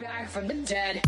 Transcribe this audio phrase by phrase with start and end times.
[0.00, 1.02] back from the dead.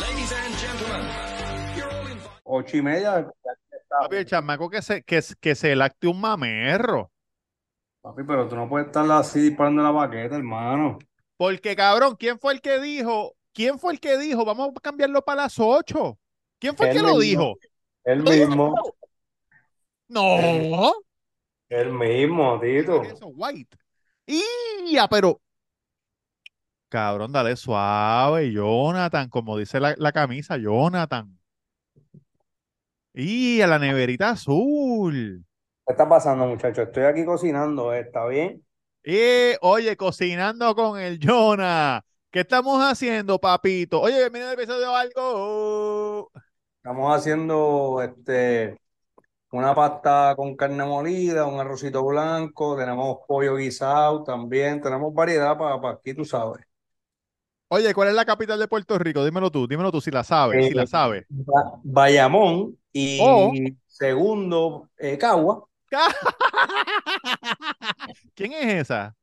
[0.00, 1.06] Ladies and gentlemen,
[1.76, 2.30] you're all invited.
[2.44, 3.30] Ocho y media.
[3.88, 7.11] Papi, el chamaco que se, que, que se lacte un mamerro.
[8.02, 10.98] Papi, pero tú no puedes estar así disparando la baqueta, hermano.
[11.36, 13.34] Porque, cabrón, ¿quién fue el que dijo?
[13.52, 14.44] ¿Quién fue el que dijo?
[14.44, 16.18] Vamos a cambiarlo para las 8.
[16.58, 17.20] ¿Quién fue el que lo mismo.
[17.20, 17.58] dijo?
[18.04, 18.46] Él ¿Lo dijo?
[18.48, 18.74] mismo.
[20.08, 20.94] No.
[21.68, 23.02] Él mismo, Tito.
[23.02, 23.76] Eso, White.
[24.90, 25.08] ¡Ya!
[25.08, 25.40] Pero.
[26.88, 31.38] Cabrón, dale suave, Jonathan, como dice la, la camisa, Jonathan.
[33.14, 35.44] ¡Y a la neverita azul!
[35.92, 36.86] ¿Qué está pasando, muchachos?
[36.86, 38.00] Estoy aquí cocinando, ¿eh?
[38.00, 38.64] ¿está bien?
[39.04, 39.58] ¡Eh!
[39.60, 42.02] Oye, cocinando con el Jonah.
[42.30, 44.00] ¿Qué estamos haciendo, papito?
[44.00, 46.30] Oye, bienvenido al episodio algo.
[46.78, 48.78] Estamos haciendo este
[49.50, 55.76] una pasta con carne molida, un arrocito blanco, tenemos pollo guisado también, tenemos variedad para,
[55.90, 56.64] aquí, tú sabes.
[57.68, 59.22] Oye, ¿cuál es la capital de Puerto Rico?
[59.26, 61.26] Dímelo tú, dímelo tú si la sabes, si la Eh, sabes.
[61.28, 63.52] Ba- Bayamón y Oh.
[63.86, 65.66] segundo, eh, Cagua.
[68.34, 69.14] ¿Quién es esa?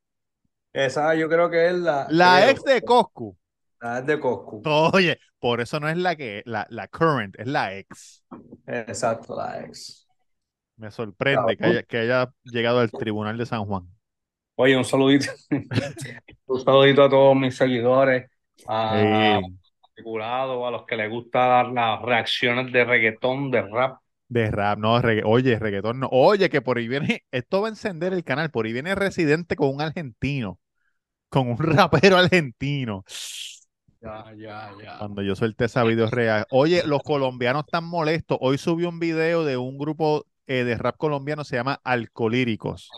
[0.73, 3.35] Esa yo creo que es la, La creo, ex de Coscu.
[3.81, 4.61] la de Coscu.
[4.65, 8.23] Oye, por eso no es la que, la, la current, es la ex.
[8.67, 10.07] Exacto, la ex.
[10.77, 13.87] Me sorprende que haya, que haya llegado al Tribunal de San Juan.
[14.55, 15.31] Oye, un saludito.
[16.47, 18.29] un saludito a todos mis seguidores,
[18.67, 19.39] a
[19.83, 23.99] articulados, a los que les gusta dar las reacciones de reggaetón, de rap.
[24.29, 26.07] De rap, no, regga- oye, reggaetón no.
[26.11, 29.55] Oye, que por ahí viene, esto va a encender el canal, por ahí viene Residente
[29.55, 30.59] con un argentino,
[31.29, 33.03] con un rapero argentino.
[34.01, 34.97] Ya, ya, ya.
[34.97, 36.45] Cuando yo suelte esa video real.
[36.51, 38.37] Oye, los colombianos están molestos.
[38.39, 42.89] Hoy subí un video de un grupo eh, de rap colombiano, se llama Alcolíricos.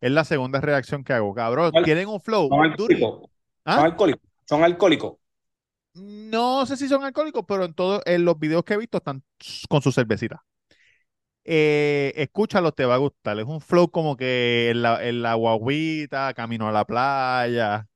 [0.00, 1.34] Es la segunda reacción que hago.
[1.34, 2.48] Cabrón, ¿quieren un flow?
[2.48, 2.94] Son Duri.
[2.94, 3.30] alcohólicos.
[3.64, 3.76] ¿Ah?
[3.76, 4.22] Son alcohólicos.
[4.44, 5.12] Son alcohólicos.
[5.94, 9.22] No sé si son alcohólicos, pero en todos en los videos que he visto están
[9.68, 10.42] con su cervecita.
[11.44, 13.38] Eh, escúchalo, te va a gustar.
[13.38, 17.86] Es un flow como que en la, en la guaguita, camino a la playa.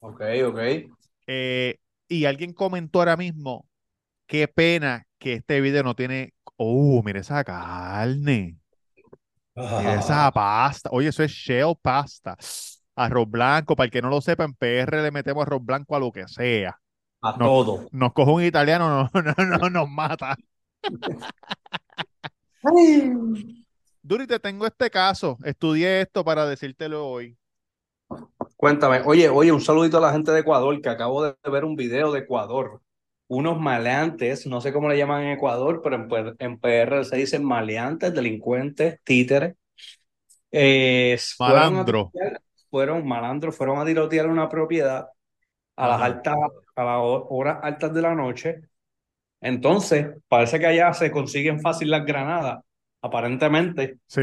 [0.00, 0.58] Ok, ok.
[1.26, 1.78] Eh,
[2.08, 3.66] y alguien comentó ahora mismo,
[4.26, 6.34] qué pena que este video no tiene.
[6.56, 8.56] Oh, mira esa carne.
[9.54, 10.90] Mira esa pasta.
[10.92, 12.36] Oye, eso es shell pasta.
[12.94, 16.00] Arroz blanco, para el que no lo sepa, en PR le metemos arroz blanco a
[16.00, 16.78] lo que sea.
[17.20, 17.88] A todo.
[17.92, 20.36] Nos coge un italiano, no, no, no, nos mata.
[24.02, 25.36] Duri, te tengo este caso.
[25.44, 27.36] Estudié esto para decírtelo hoy.
[28.56, 31.76] Cuéntame, oye, oye, un saludito a la gente de Ecuador, que acabo de ver un
[31.76, 32.80] video de Ecuador.
[33.28, 35.96] Unos maleantes, no sé cómo le llaman en Ecuador, pero
[36.38, 39.56] en, PR se dicen maleantes, delincuentes, títeres.
[40.52, 42.10] Eh, fueron Malandro.
[42.14, 42.40] tirotear-
[42.70, 45.08] fueron malandros, fueron a tirotear una propiedad
[45.76, 46.34] a las altas,
[46.76, 48.60] a las ho- horas altas de la noche.
[49.40, 52.62] Entonces, parece que allá se consiguen fácil las granadas,
[53.02, 53.98] aparentemente.
[54.06, 54.22] Sí.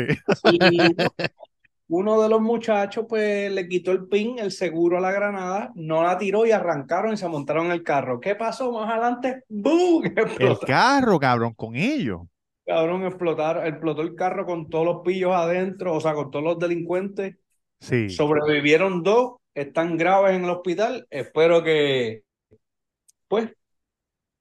[0.51, 0.59] Y
[1.87, 6.03] uno de los muchachos, pues, le quitó el pin, el seguro a la granada, no
[6.03, 8.19] la tiró y arrancaron y se montaron en el carro.
[8.19, 9.43] ¿Qué pasó más adelante?
[9.47, 10.03] ¡Bum!
[10.39, 12.21] El carro, cabrón, con ellos.
[12.65, 16.59] Cabrón, explotaron, explotó el carro con todos los pillos adentro, o sea, con todos los
[16.59, 17.35] delincuentes.
[17.81, 18.09] Sí.
[18.09, 21.05] Sobrevivieron dos, están graves en el hospital.
[21.09, 22.23] Espero que,
[23.27, 23.49] pues,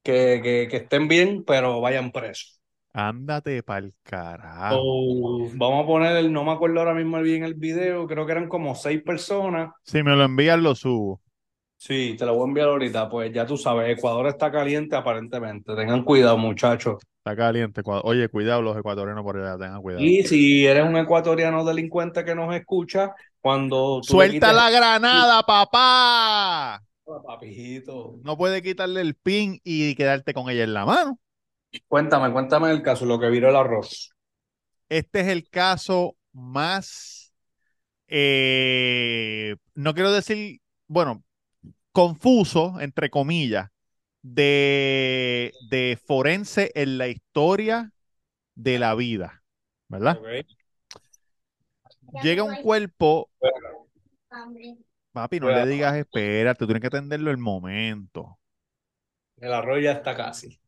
[0.02, 2.60] que, que, que estén bien, pero vayan presos.
[2.94, 5.48] Ándate pa'l carajo.
[5.54, 8.48] Vamos a poner el, no me acuerdo ahora mismo bien el video, creo que eran
[8.48, 9.70] como seis personas.
[9.84, 11.20] Si me lo envían, lo subo.
[11.78, 15.74] Sí, te lo voy a enviar ahorita, pues ya tú sabes, Ecuador está caliente aparentemente.
[15.74, 16.98] Tengan cuidado, muchachos.
[17.24, 17.82] Está caliente.
[17.84, 20.04] Oye, cuidado los ecuatorianos por allá, tengan cuidado.
[20.04, 25.42] Y si eres un ecuatoriano delincuente que nos escucha, cuando tú ¡Suelta quites- la granada,
[25.44, 26.82] papá!
[27.04, 28.18] Papijito.
[28.22, 31.18] No puede quitarle el pin y quedarte con ella en la mano.
[31.88, 34.12] Cuéntame, cuéntame el caso, lo que viró el arroz.
[34.88, 37.32] Este es el caso más,
[38.08, 41.24] eh, no quiero decir, bueno,
[41.92, 43.70] confuso, entre comillas,
[44.22, 47.92] de, de forense en la historia
[48.54, 49.42] de la vida,
[49.88, 50.20] ¿verdad?
[52.22, 53.30] Llega un cuerpo.
[55.12, 58.38] Papi, no le digas espérate, tú tienes que atenderlo el momento,
[59.36, 60.58] El arroz ya está casi.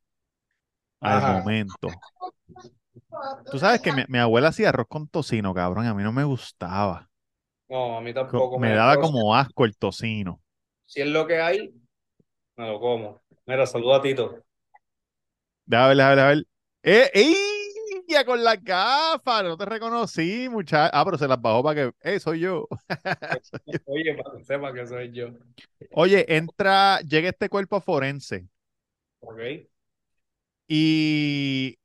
[1.00, 1.22] al Ajá.
[1.22, 2.04] momento.
[3.48, 6.12] Tú sabes que mi, mi abuela hacía arroz con tocino, cabrón, y a mí no
[6.12, 7.08] me gustaba.
[7.68, 10.42] No, a mí Co- tampoco Me me daba como asco el tocino.
[10.86, 11.74] Si es lo que hay,
[12.56, 13.22] me lo como.
[13.46, 14.44] Mira, saluda a Tito.
[15.66, 16.46] Déjame ver, déjame ver, déjame ver.
[16.82, 17.10] ¡Eh!
[17.14, 17.34] ¡Ey!
[18.24, 20.90] Con las gafas, no te reconocí, muchacho.
[20.94, 21.94] Ah, pero se las bajó para que.
[22.14, 22.68] ¡Eh, soy yo!
[23.86, 25.28] Oye, para que sepa que soy yo.
[25.90, 28.48] Oye, entra, llega este cuerpo forense
[29.20, 29.66] Ok.
[30.68, 31.78] y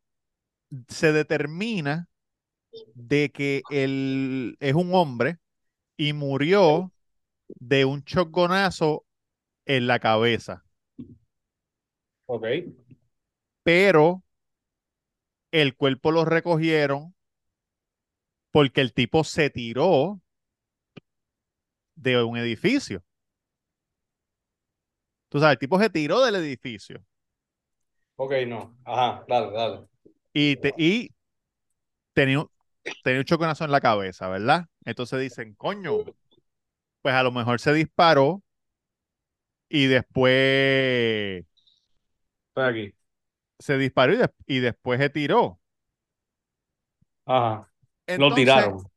[0.89, 2.09] se determina
[2.93, 5.39] de que él es un hombre
[5.97, 6.93] y murió
[7.47, 9.05] de un choconazo
[9.65, 10.65] en la cabeza,
[12.27, 12.45] Ok.
[13.63, 14.23] pero
[15.51, 17.13] el cuerpo lo recogieron
[18.51, 20.21] porque el tipo se tiró
[21.95, 23.03] de un edificio.
[25.29, 27.03] Tú sabes, el tipo se tiró del edificio
[28.17, 28.77] Ok, no.
[28.85, 29.87] Ajá, dale, dale.
[30.33, 31.09] y, te- y
[32.13, 32.49] tenía, un-
[33.03, 34.67] tenía un choconazo en la cabeza, ¿verdad?
[34.85, 36.03] Entonces dicen, coño,
[37.01, 38.43] pues a lo mejor se disparó
[39.69, 41.45] y después
[42.49, 42.95] Estoy aquí.
[43.59, 45.59] Se disparó y, des- y después se tiró.
[47.25, 47.71] Ajá.
[48.15, 48.91] Lo tiraron.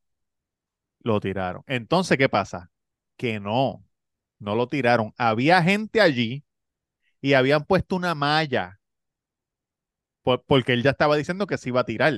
[1.00, 1.62] Lo tiraron.
[1.66, 2.70] Entonces, ¿qué pasa?
[3.16, 3.84] Que no,
[4.38, 5.12] no lo tiraron.
[5.18, 6.44] Había gente allí
[7.22, 8.80] y habían puesto una malla
[10.22, 12.14] por- porque él ya estaba diciendo que se iba a tirar.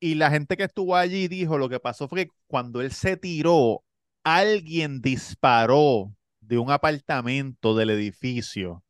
[0.00, 3.16] Y la gente que estuvo allí dijo, lo que pasó fue que cuando él se
[3.16, 3.84] tiró,
[4.22, 8.84] alguien disparó de un apartamento del edificio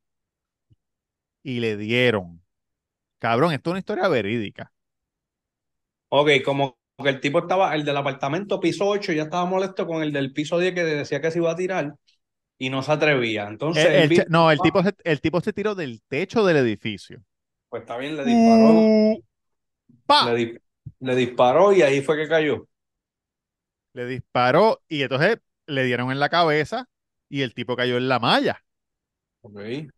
[1.42, 2.42] y le dieron.
[3.20, 4.72] Cabrón, esto es una historia verídica.
[6.10, 10.02] Ok, como que el tipo estaba, el del apartamento piso 8 ya estaba molesto con
[10.02, 11.94] el del piso 10 que decía que se iba a tirar
[12.58, 13.48] y no se atrevía.
[13.48, 17.24] Entonces, El- el no, el tipo, se- el tipo se tiró del techo del edificio.
[17.68, 19.20] pues está bien, le disparó, Uh,
[20.06, 20.20] ¡pa!
[20.20, 20.62] le,
[21.00, 22.68] le disparó y ahí fue que cayó.
[23.92, 26.88] Le disparó y entonces le dieron en la cabeza
[27.28, 28.64] y el tipo cayó en la malla.
[29.42, 29.90] Ok.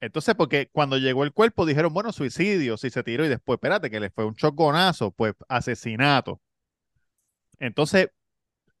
[0.00, 3.90] Entonces, porque cuando llegó el cuerpo dijeron, bueno, suicidio, si se tiró y después, espérate,
[3.90, 6.40] que le fue un choconazo, pues asesinato.
[7.58, 8.08] Entonces,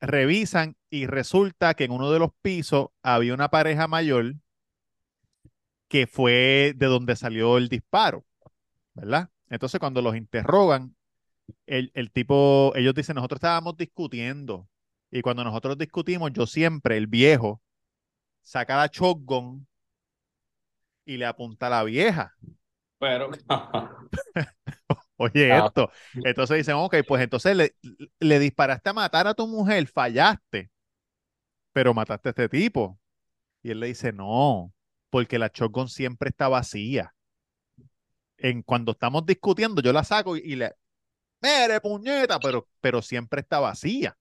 [0.00, 4.34] revisan y resulta que en uno de los pisos había una pareja mayor
[5.88, 8.24] que fue de donde salió el disparo,
[8.94, 9.28] ¿verdad?
[9.50, 10.96] Entonces, cuando los interrogan,
[11.66, 14.68] el, el tipo, ellos dicen, nosotros estábamos discutiendo
[15.10, 17.60] y cuando nosotros discutimos, yo siempre, el viejo,
[18.42, 19.66] saca la shotgun
[21.10, 22.36] y le apunta a la vieja.
[22.98, 23.30] Pero,
[25.16, 25.66] Oye, Ah.
[25.66, 25.90] esto.
[26.24, 27.76] Entonces dicen, ok, pues entonces le,
[28.20, 30.70] le disparaste a matar a tu mujer, fallaste,
[31.72, 32.98] pero mataste a este tipo.
[33.62, 34.72] Y él le dice, no,
[35.10, 37.14] porque la shotgun siempre está vacía.
[38.38, 40.74] En, cuando estamos discutiendo, yo la saco y, y le,
[41.42, 44.16] mere puñeta, pero, pero siempre está vacía.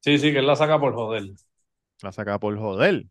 [0.00, 1.24] sí, sí, que él la saca por joder.
[2.02, 3.06] La saca por joder.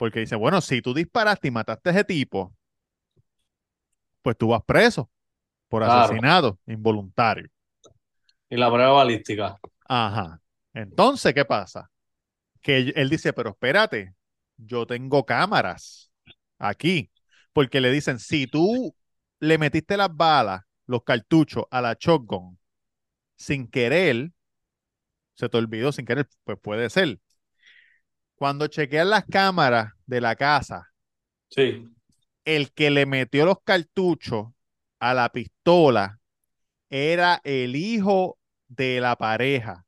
[0.00, 2.54] Porque dice, bueno, si tú disparaste y mataste a ese tipo,
[4.22, 5.10] pues tú vas preso
[5.68, 6.08] por Claro.
[6.08, 7.48] asesinato involuntario.
[8.48, 9.58] Y la prueba balística.
[9.86, 10.40] Ajá.
[10.72, 11.90] Entonces, ¿qué pasa?
[12.62, 14.14] Que él, él dice, pero espérate,
[14.56, 16.10] yo tengo cámaras
[16.58, 17.10] aquí.
[17.52, 18.96] Porque le dicen, si tú
[19.40, 22.58] le metiste las balas, los cartuchos a la shotgun
[23.36, 24.32] sin querer,
[25.34, 27.18] se te olvidó sin querer, pues puede ser.
[28.40, 30.90] Cuando chequean las cámaras de la casa,
[31.50, 31.86] Sí.
[32.46, 34.46] el que le metió los cartuchos
[34.98, 36.18] a la pistola
[36.88, 39.84] era el hijo de la pareja,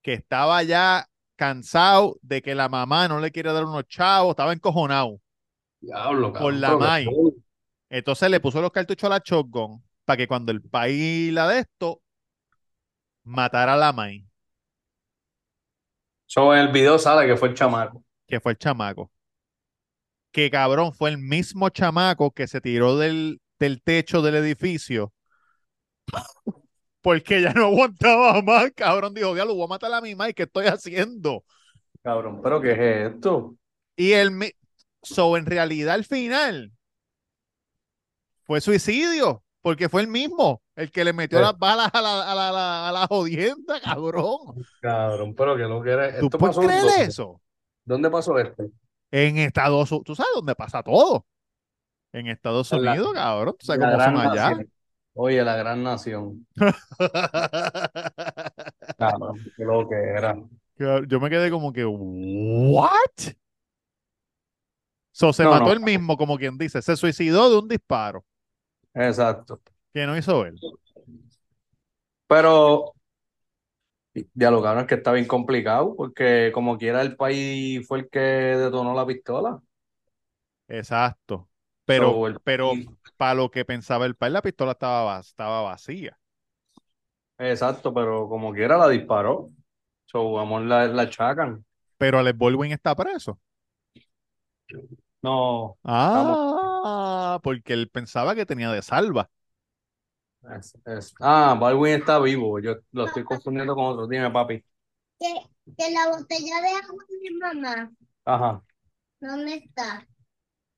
[0.00, 4.54] que estaba ya cansado de que la mamá no le quiere dar unos chavos, estaba
[4.54, 5.20] encojonado.
[5.80, 7.06] Diablo, Por la May.
[7.90, 11.58] Entonces le puso los cartuchos a la shotgun para que cuando el país la de
[11.58, 12.00] esto,
[13.24, 14.26] matara a la May,
[16.28, 18.04] So, en el video sale que fue el chamaco.
[18.26, 19.10] que fue el chamaco.
[20.30, 25.12] Que cabrón, fue el mismo chamaco que se tiró del, del techo del edificio
[27.00, 29.14] porque ya no aguantaba más, cabrón.
[29.14, 31.44] Dijo, diablo, voy a matar a mi May, ¿qué estoy haciendo?
[32.02, 33.56] Cabrón, ¿pero qué es esto?
[33.96, 34.54] Y el
[35.02, 36.72] so, en realidad al final
[38.44, 41.42] fue suicidio, porque fue el mismo, el que le metió Eh.
[41.42, 44.64] las balas a la, a la, a la- a la jodienda, cabrón.
[44.80, 46.18] Cabrón, pero que lo que era.
[46.20, 47.02] ¿Tú puedes creer ¿dónde?
[47.04, 47.40] eso?
[47.84, 48.64] ¿Dónde pasó esto?
[49.10, 51.26] En Estados Unidos, tú sabes dónde pasa todo.
[52.12, 54.50] En Estados Unidos, cabrón, tú sabes cómo son allá.
[54.50, 54.72] nación.
[55.14, 56.46] Oye, la gran nación.
[58.98, 60.36] Cabrón, qué lo que era.
[61.08, 62.90] Yo me quedé como que, ¿what?
[65.12, 65.72] So, se No, mató no.
[65.72, 68.24] él mismo, como quien dice, se suicidó de un disparo
[68.94, 69.60] Exacto.
[70.00, 70.62] Que no hizo él.
[72.26, 72.94] Pero
[74.34, 78.94] dialogaron es que está bien complicado, porque como quiera el país fue el que detonó
[78.94, 79.60] la pistola.
[80.68, 81.48] Exacto.
[81.84, 82.82] Pero, So, el pero
[83.16, 86.18] para lo que pensaba el país, la pistola estaba, estaba vacía.
[87.38, 89.50] Exacto, pero como quiera la disparó.
[90.06, 91.64] So, vamos, la, la achacan.
[91.96, 93.40] Pero Alec Baldwin está preso.
[95.22, 99.30] No, Ah, porque él pensaba que tenía de salva.
[100.56, 102.58] Es- es- Ah, Baldwin está vivo.
[102.60, 104.06] Yo lo estoy confundiendo con otro.
[104.06, 104.62] Dime, papi.
[105.20, 105.26] Que,
[105.76, 107.90] que la botella de agua de mi mamá,
[108.24, 108.62] Ajá.
[109.20, 110.06] ¿dónde está?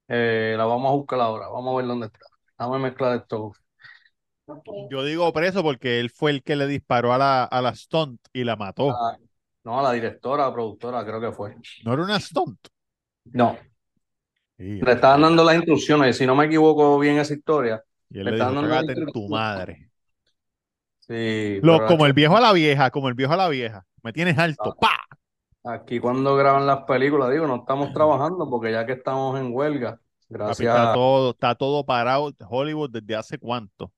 [0.09, 1.49] Eh, la vamos a buscar ahora.
[1.49, 2.21] Vamos a ver dónde está.
[2.59, 3.53] Vamos a mezclar esto.
[4.91, 8.21] Yo digo preso porque él fue el que le disparó a la, a la stunt
[8.33, 8.91] y la mató.
[8.91, 9.17] Ah,
[9.65, 11.55] no, a la directora, la productora, creo que fue.
[11.85, 12.59] ¿No era una stunt?
[13.33, 13.57] No,
[14.59, 16.17] Sí, le estaban dando las instrucciones.
[16.17, 19.29] Y si no me equivoco bien esa historia, Y él le dijo, cágate en tu
[19.29, 19.91] madre.
[21.01, 21.61] sí.
[21.63, 23.87] Lo, pero como el viejo a la vieja, como el viejo a la vieja.
[24.03, 24.75] Me tienes alto.
[24.81, 24.99] ¡Pa!
[25.63, 29.93] Aquí cuando graban las películas, digo, no estamos trabajando porque ya que estamos en huelga,
[29.93, 30.95] Papi, gracias está a...
[30.95, 33.93] todo, está todo parado Hollywood desde hace cuánto.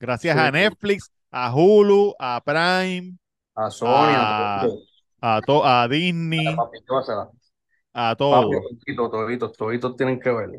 [0.00, 0.40] Gracias Sí.
[0.40, 3.16] a Netflix, a Hulu, a Prime,
[3.54, 4.78] a Sonia, Ah, todo.
[5.20, 6.78] a, to- a Disney, Papi,
[7.92, 8.50] a Papi, todo.
[8.50, 10.50] toditos, toditos, toditos tienen que ver.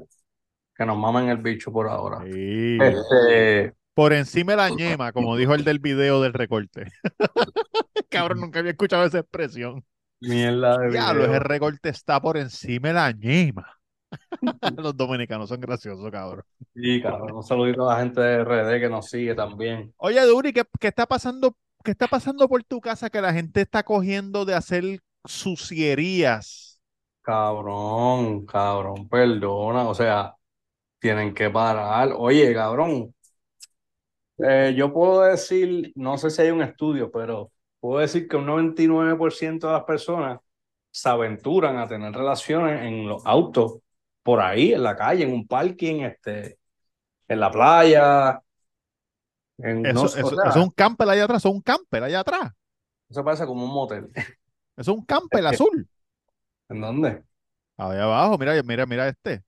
[0.81, 2.23] Que nos mamen el bicho por ahora.
[2.23, 2.79] Sí.
[2.81, 6.87] Este, Por encima de la ñema, como dijo el del video del recorte.
[8.09, 9.85] Cabrón, nunca había escuchado esa expresión.
[10.21, 13.77] mierda de Diablo, ese recorte está por encima de la ñema.
[14.77, 16.43] Los dominicanos son graciosos, cabrón.
[16.73, 19.93] Sí, cabrón, un saludito a la gente de RD que nos sigue también.
[19.97, 21.55] Oye, Duri, ¿qué, qué está pasando?
[21.83, 24.83] ¿Qué está pasando por tu casa que la gente está cogiendo de hacer
[25.25, 26.81] sucierías?
[27.21, 30.35] Cabrón, cabrón, perdona, o sea,
[31.01, 32.13] tienen que parar.
[32.17, 33.13] Oye, cabrón,
[34.39, 38.45] eh, yo puedo decir, no sé si hay un estudio, pero puedo decir que un
[38.45, 40.39] 99% de las personas
[40.91, 43.79] se aventuran a tener relaciones en los autos,
[44.23, 46.57] por ahí, en la calle, en un parking, este,
[47.27, 48.41] en la playa.
[49.59, 51.61] En, Eso, no, eso- o sea, eso es un camper allá atrás, eso es un
[51.61, 52.51] camper allá atrás.
[53.09, 54.09] eso parece como un motel.
[54.75, 55.87] Eso es un camper azul.
[56.69, 57.23] ¿En dónde?
[57.77, 59.43] Allá abajo, mira, mira, mira este.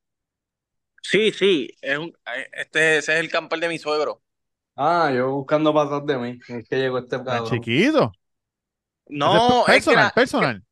[1.04, 4.24] Sí, sí, es un, eh, este, ese es el camper de mi suegro.
[4.76, 6.40] Ah, yo buscando para atrás de mí.
[6.48, 7.44] Es que llegó este Tan cabrón.
[7.44, 8.12] chiquito.
[9.08, 10.64] No, es que, personal, la- personal.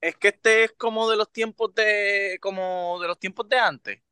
[0.00, 4.02] es que este es como de los tiempos de, como de los tiempos de antes.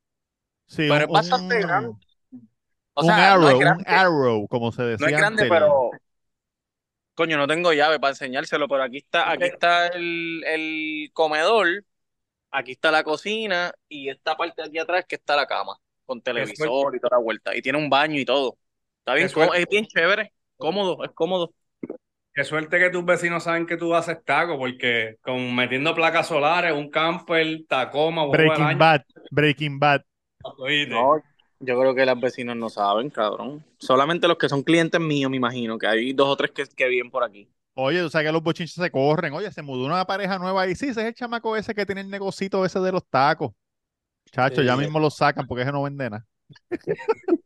[0.67, 1.97] Sí, Pero un, es bastante un- grande.
[2.95, 5.45] O un sea, arrow, no es un grande, arrow, como se decía no es grande,
[5.47, 5.99] pero
[7.15, 11.83] coño, no tengo llave para enseñárselo, pero aquí está, aquí está el, el comedor,
[12.57, 16.21] aquí está la cocina y esta parte de aquí atrás que está la cama, con
[16.21, 17.55] televisor y toda la vuelta.
[17.55, 18.57] Y tiene un baño y todo.
[18.99, 21.53] Está bien, es bien chévere, cómodo, es cómodo.
[22.33, 26.73] Qué suerte que tus vecinos saben que tú haces taco, porque con metiendo placas solares,
[26.73, 30.01] un camper, Tacoma, Breaking año, Bad, Breaking Bad.
[30.87, 31.23] No,
[31.59, 33.65] yo creo que los vecinos no saben, cabrón.
[33.79, 36.87] Solamente los que son clientes míos, me imagino, que hay dos o tres que, que
[36.87, 37.47] viven por aquí.
[37.79, 39.33] Oye, tú sabes que los bochinches se corren.
[39.33, 40.75] Oye, se mudó una pareja nueva ahí.
[40.75, 43.51] Sí, ese es el chamaco ese que tiene el negocito ese de los tacos.
[44.31, 46.25] Chacho, ya mismo lo sacan porque ese no vende nada.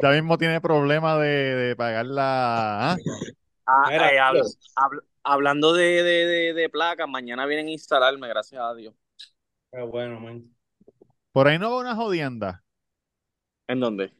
[0.00, 2.92] Ya mismo tiene problemas de, de pagar la...
[2.92, 2.96] ¿ah?
[3.66, 4.18] Ah, Mira, eh,
[4.76, 8.94] habla- hablando de, de, de, de placas, mañana vienen a instalarme, gracias a Dios.
[9.70, 10.54] Qué bueno, man.
[11.32, 12.64] Por ahí no va una jodienda.
[13.68, 14.12] ¿En dónde?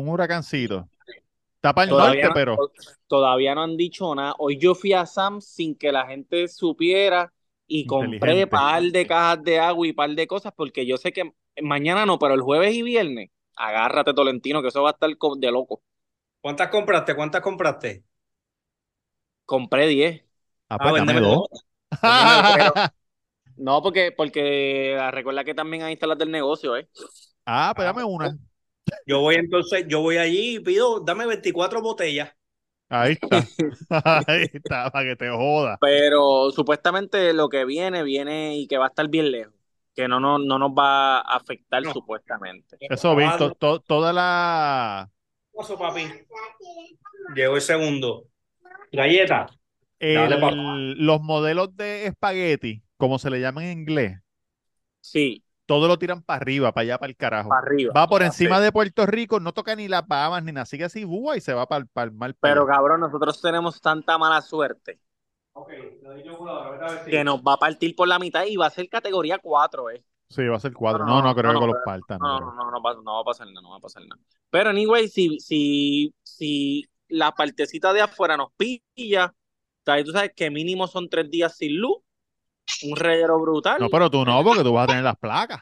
[0.00, 0.90] Un huracancito.
[1.64, 2.62] Está para el Todavía norte, no, pero...
[3.06, 4.34] todavía no han dicho nada.
[4.38, 7.32] Hoy yo fui a Sam sin que la gente supiera
[7.66, 11.32] y compré par de cajas de agua y par de cosas porque yo sé que
[11.62, 15.36] mañana no, pero el jueves y viernes, agárrate Tolentino, que eso va a estar co-
[15.36, 15.82] de loco.
[16.40, 17.16] ¿Cuántas compraste?
[17.16, 18.04] ¿Cuántas compraste?
[19.46, 20.22] Compré 10.
[20.68, 21.48] Ah, pues dame véndeme dos.
[23.56, 26.88] No, porque, porque ah, recuerda que también hay las del negocio, ¿eh?
[27.46, 28.36] ah, pues dame una.
[29.06, 32.32] Yo voy entonces, yo voy allí y pido, dame 24 botellas.
[32.88, 33.38] Ahí está.
[34.28, 35.78] Ahí está, para que te joda.
[35.80, 39.54] Pero supuestamente lo que viene, viene y que va a estar bien lejos.
[39.94, 41.92] Que no, no, no nos va a afectar No.
[41.92, 42.76] supuestamente.
[42.80, 45.10] Eso, Víctor, to- toda la...
[45.52, 46.06] Paso, papi.
[47.34, 48.26] Llegó el segundo.
[48.92, 49.46] Galleta.
[49.98, 54.18] El- los modelos de espagueti, como se le llama en inglés,
[55.00, 57.48] Sí, todo lo tiran para arriba, para allá, para el carajo.
[57.48, 57.92] para arriba.
[57.96, 61.04] Va por encima de Puerto Rico, no toca ni las Bahamas ni nada, sigue así,
[61.04, 65.00] búa, y se va para, el mal Pero cabrón, nosotros tenemos tanta mala suerte
[65.52, 65.70] Ok,
[66.02, 68.18] le doy yo jugador, ahorita a ver si- que nos va a partir por la
[68.18, 70.04] mitad y va a ser categoría 4, ¿eh?
[70.28, 71.04] Sí, va a ser cuatro.
[71.04, 72.20] No, No, no, no, creo no, que no, los partan.
[72.20, 74.20] No, no, no, no, va- no va a pasar nada, no va a pasar nada.
[74.50, 79.32] Pero anyway, si, si, si la partecita de afuera nos pilla.
[79.84, 81.98] Tú sabes que mínimo son tres días sin luz.
[82.82, 83.80] Un reguero brutal.
[83.80, 85.60] No, pero tú no, porque tú vas a tener las placas.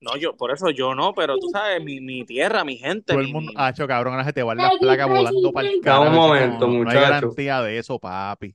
[0.00, 3.12] No, yo, por eso yo no, pero tú sabes, mi, mi tierra, mi gente.
[3.12, 5.52] Todo el mi- mundo, mi- ha hecho cabrón, ahora se te van las placas volando
[5.52, 7.00] para el Da un momento, no, no hay muchacho.
[7.00, 8.54] garantía de eso, papi.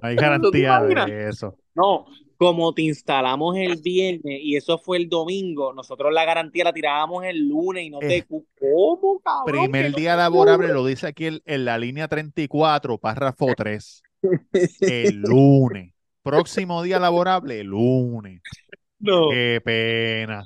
[0.00, 1.56] No hay garantía de eso.
[1.74, 2.06] No,
[2.36, 7.24] como te instalamos el viernes y eso fue el domingo, nosotros la garantía la tirábamos
[7.24, 8.18] el lunes y no te...
[8.18, 9.44] Eh, ¿Cómo, cabrón?
[9.46, 14.02] Primer no día laborable, lo dice aquí el- en la línea 34, párrafo 3.
[14.80, 15.92] El lunes.
[16.30, 18.42] Próximo día laborable, lunes.
[19.00, 20.44] No, Qué pena.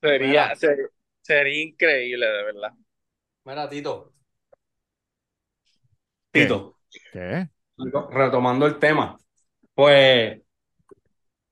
[0.00, 0.52] sería,
[1.20, 2.72] sería, increíble, de verdad.
[3.44, 4.12] Mira, Tito.
[6.32, 6.42] ¿Qué?
[6.42, 6.76] Tito,
[7.12, 7.48] ¿Qué?
[8.10, 9.16] retomando el tema.
[9.74, 10.40] Pues.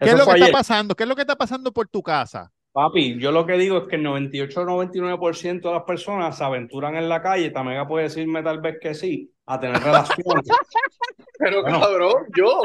[0.01, 0.97] ¿Qué es lo que está pasando?
[0.97, 2.53] ¿Qué es lo que está pasando por tu casa?
[2.73, 6.45] Papi, yo lo que digo es que el 98 o 99% de las personas se
[6.45, 10.45] aventuran en la calle, Tamega puede decirme tal vez que sí, a tener relaciones,
[11.39, 11.81] Pero Bueno.
[11.81, 12.63] cabrón, yo.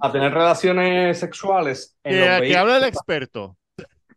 [0.00, 3.56] A tener relaciones sexuales en Que, los que habla el experto.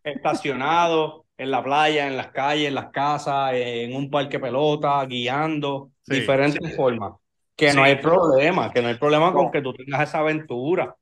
[0.04, 5.90] estacionados, en la playa, en las calles, en las casas, en un parque pelota, guiando,
[6.02, 7.12] Sí, diferentes formas.
[7.54, 7.76] Que Sí.
[7.76, 10.94] no hay problema, que no hay problema con que tú tengas esa aventura.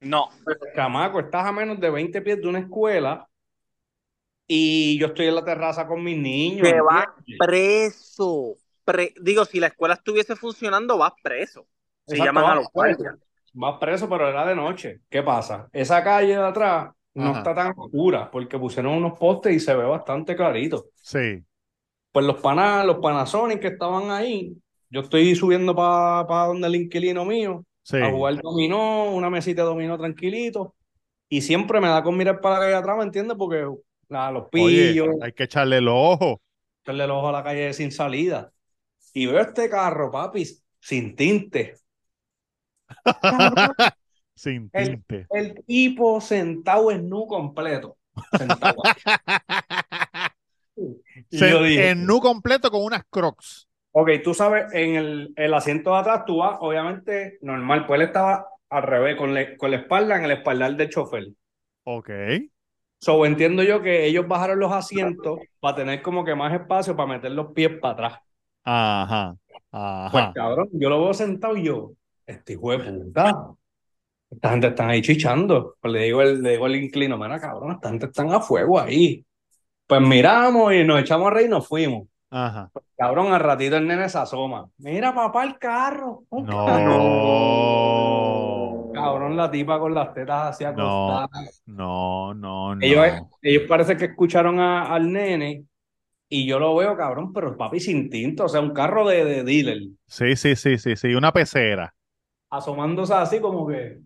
[0.00, 3.26] No, Pero, Chamaco, estás a menos de 20 pies de una escuela
[4.46, 6.68] y yo estoy en la terraza con mis niños.
[6.68, 7.06] te vas
[7.38, 8.54] preso.
[8.84, 11.66] Pre- Digo, si la escuela estuviese funcionando, vas preso.
[12.06, 13.16] Se Exacto, llaman a los guardias.
[13.62, 15.00] Vas preso, pero era de noche.
[15.08, 15.68] ¿Qué pasa?
[15.72, 17.32] Esa calle de atrás no Ajá.
[17.32, 20.86] está tan oscura porque pusieron unos postes y se ve bastante clarito.
[21.02, 21.46] Sí.
[22.12, 24.56] Pues los panas, los Panasonic que estaban ahí,
[24.90, 27.96] yo estoy subiendo para donde el inquilino mío Sí.
[27.98, 30.74] a jugar dominó, una mesita de dominó tranquilito.
[31.28, 33.36] Y siempre me da con mirar para la calle de atrás, ¿me entiendes?
[33.38, 33.66] Porque
[34.08, 36.40] nada, los Oye, pillos, hay que echarle el ojo.
[36.82, 38.52] echarle el ojo a la calle sin salida.
[39.14, 40.46] Y veo este carro, papi,
[40.80, 41.76] sin tinte.
[44.34, 45.26] Sin El- tinte.
[45.30, 47.96] el tipo sentado en nu completo.
[48.36, 48.76] Sentado.
[51.30, 53.66] Y Se- yo dije, en nu completo con unas crocs.
[53.92, 58.06] ok, tú sabes, en el, el asiento de atrás tú vas, obviamente, normal, pues él
[58.08, 61.28] estaba al revés, con, la- con la espalda en el espaldar del chofer.
[61.84, 62.10] Ok.
[62.98, 67.08] So, entiendo yo que ellos bajaron los asientos para tener como que más espacio para
[67.08, 68.18] meter los pies para atrás.
[68.64, 69.34] Ajá.
[69.48, 70.32] Pues Ajá.
[70.34, 71.92] cabrón, yo lo veo sentado y yo,
[72.26, 73.52] este hijo de puta.
[74.30, 75.76] Esta gente están ahí chichando.
[75.80, 78.80] Pues le digo, el, le digo al inclino, mira cabrón, esta gente están a fuego
[78.80, 79.24] ahí.
[79.86, 82.08] Pues miramos y nos echamos a reír y nos fuimos.
[82.30, 82.70] Ajá.
[82.96, 84.68] Cabrón, al ratito el nene se asoma.
[84.78, 86.24] Mira, papá, el carro.
[86.30, 86.98] carro".
[88.86, 88.90] No.
[88.92, 90.70] Cabrón, la tipa con las tetas así No.
[90.70, 91.62] acostadas.
[91.66, 92.84] No, no, no.
[92.84, 93.06] Ellos,
[93.42, 95.64] ellos parece que escucharon a- al nene
[96.28, 99.44] y yo lo veo, cabrón, pero papi sin tinto, o sea, un carro de, de
[99.44, 101.14] dealer, Sí, sí, sí, sí, sí.
[101.14, 101.94] Una pecera.
[102.56, 104.00] Asomándose así como que.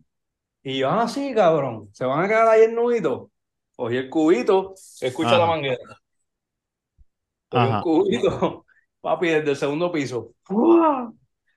[0.62, 3.30] Y yo, ah, sí, cabrón, se van a quedar ahí en nudito.
[3.76, 5.38] Cogí el cubito, escucha Ajá.
[5.38, 5.78] la manguera.
[7.48, 7.76] Cogí Ajá.
[7.78, 8.66] un cubito,
[9.00, 10.32] papi, desde el segundo piso.
[10.42, 11.12] ¡Fua!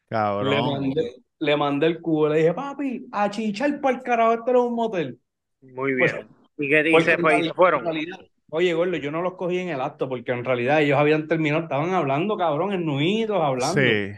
[0.10, 4.52] Le mandé, le mandé el cubo, le dije, papi, a chichar para el carajo, este
[4.52, 5.20] era un motel.
[5.62, 6.28] Muy Pues- bien.
[6.58, 7.18] ¿Y qué dice?
[7.18, 7.84] Pues, fueron.
[7.84, 8.20] realidad-
[8.52, 11.64] oye, gordo, yo no los cogí en el acto porque en realidad ellos habían terminado,
[11.64, 14.12] estaban hablando, cabrón, en nuitos, hablando, Sí.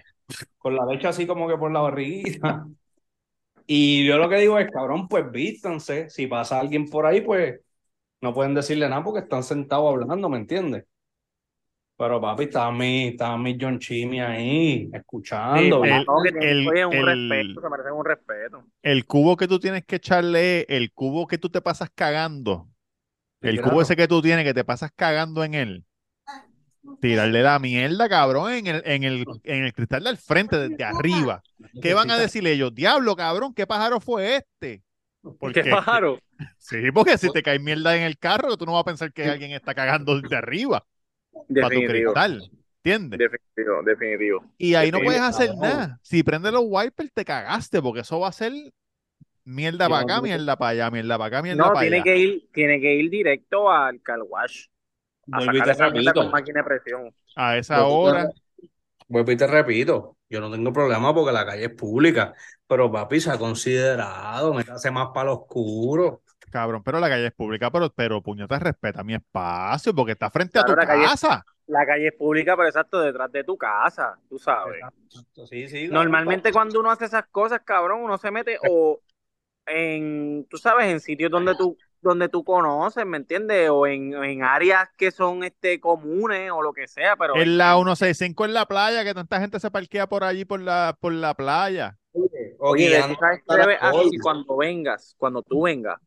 [0.66, 2.68] Con la leche así como que por la barriguita.
[3.68, 7.60] Y yo lo que digo es, cabrón, pues vístanse, si pasa alguien por ahí, pues
[8.22, 10.86] no pueden decirle nada porque están sentados hablando, ¿me entiendes?
[11.98, 15.82] Pero papi, estaba mi, estaba mi John Chimmy ahí, escuchando.
[15.84, 16.06] Sí, el-
[16.42, 18.66] el- oye, un el- respeto, se un respeto.
[18.84, 22.70] El cubo que tú tienes que echarle, el cubo que tú te pasas cagando,
[23.42, 25.86] el cubo ese que tú tienes que te pasas cagando en él,
[27.06, 31.44] tirarle la mierda, cabrón, en el, en el, en el cristal del frente, desde arriba.
[31.82, 32.74] ¿Qué van a decir ellos?
[32.74, 34.82] Diablo, cabrón, ¿qué pájaro fue este?
[35.40, 36.20] Porque, ¿Qué pájaro?
[36.58, 39.26] Sí, porque si te cae mierda en el carro, tú no vas a pensar que
[39.26, 40.86] alguien está cagando desde arriba
[41.32, 42.52] para tu cristal.
[42.84, 43.20] ¿Entiendes?
[43.20, 44.46] Definitivo, definitivo.
[44.58, 46.00] Y ahí no puedes hacer nada.
[46.04, 48.52] Si prende los wipers, te cagaste, porque eso va a ser
[49.44, 52.04] mierda para acá, mierda para allá, mierda para acá, mierda No, para tiene allá.
[52.04, 54.66] que ir, tiene que ir directo al car wash.
[55.32, 56.22] A Vuelvo y te repito.
[56.22, 57.16] con máquina de presión.
[57.36, 58.30] A esa Vuelvo y te hora,
[59.08, 62.34] Vuelvo y te repito, yo no tengo problema porque la calle es pública,
[62.68, 66.24] pero papi se ha considerado, me hace más para lo oscuro.
[66.52, 70.60] cabrón, pero la calle es pública, pero, pero puñeta, respeta mi espacio, porque está frente
[70.60, 71.46] a tu la calle- casa.
[71.68, 74.82] La calle es pública, pero exacto, detrás de tu casa, tú sabes.
[74.82, 79.02] Exacto, Sí, sí, Normalmente cuando uno hace esas cosas, cabrón, uno se mete o
[79.68, 81.78] en, tú sabes, en sitios donde tú
[82.10, 83.70] donde tú conoces, ¿me entiendes?
[83.72, 87.74] O en, en áreas que son este comunes o lo que sea, pero En la
[87.74, 91.34] 165 en la playa, que tanta gente se parquea por allí por la, por la
[91.34, 91.98] playa.
[92.14, 96.00] Oye, Oye, tú sabes que debe- así, cuando vengas, cuando tú vengas,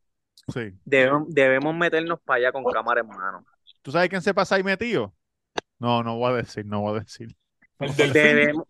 [0.53, 0.73] Sí.
[0.85, 3.45] debemos, debemos meternos para allá con cámara en mano.
[3.83, 5.13] ¿Tú sabes quién se pasa ahí metido?
[5.79, 7.37] No, no voy a decir, no voy a decir.
[8.13, 8.65] Debemos,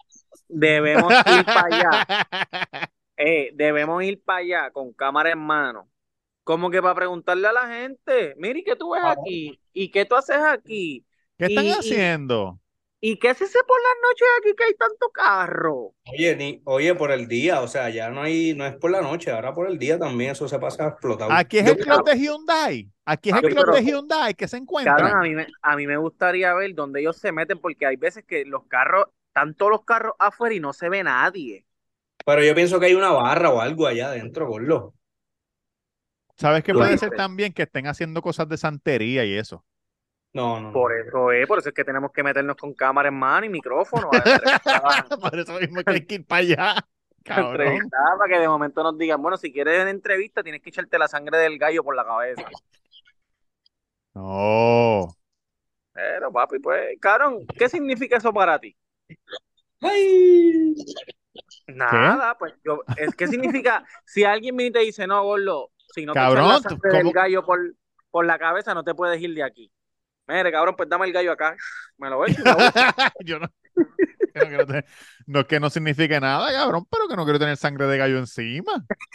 [0.48, 2.06] debemos ir para allá,
[3.16, 5.88] eh, debemos ir para allá con cámara en mano.
[6.48, 9.60] Como que para preguntarle a la gente, mire, ¿y ¿qué tú ves aquí?
[9.74, 11.04] ¿Y qué tú haces aquí?
[11.36, 12.58] ¿Qué están Y- haciendo?
[13.02, 15.92] ¿Y qué haces por las noches aquí que hay tanto carro?
[16.10, 19.02] Oye, ni, oye, por el día, o sea, ya no hay, no es por la
[19.02, 21.30] noche, ahora por el día también eso se pasa explotado.
[21.32, 22.88] Aquí es Yo- el club de Hyundai.
[23.04, 25.18] Aquí es el club de Hyundai que se encuentra.
[25.18, 28.24] A mí, me, a mí me gustaría ver dónde ellos se meten, porque hay veces
[28.24, 31.66] que los carros, están todos los carros afuera y no se ve nadie.
[32.24, 34.94] Pero yo pienso que hay una barra o algo allá adentro, gordo.
[36.38, 37.52] ¿Sabes qué Tú puede ser también?
[37.52, 39.64] Que estén haciendo cosas de santería y eso.
[40.32, 40.72] No, no.
[40.72, 43.48] Por eso es, por eso es que tenemos que meternos con cámara en mano y
[43.48, 44.10] micrófono.
[45.20, 46.74] Por eso mismo que hay que ir para allá.
[47.24, 47.90] Cabrón.
[47.90, 51.08] para que de momento nos digan, bueno, si quieres una entrevista tienes que echarte la
[51.08, 52.48] sangre del gallo por la cabeza.
[54.14, 55.08] No.
[55.92, 58.74] Pero papi, pues, cabrón, ¿qué significa eso para ti?
[59.80, 60.74] Ay.
[61.66, 66.06] Nada, pues yo, es que significa, si alguien viene y te dice, no, gordo, si
[66.06, 67.12] no te Cabrón, echas sangre del ¿cómo?
[67.12, 67.74] gallo por,
[68.10, 69.72] por la cabeza, no te puedes ir de aquí.
[70.28, 71.56] Mire, cabrón, pues dame el gallo acá,
[71.98, 72.42] me lo echo.
[73.24, 73.46] Yo no.
[74.34, 74.86] no, quiero tener-
[75.26, 78.18] no es que no signifique nada, cabrón, pero que no quiero tener sangre de gallo
[78.18, 78.86] encima.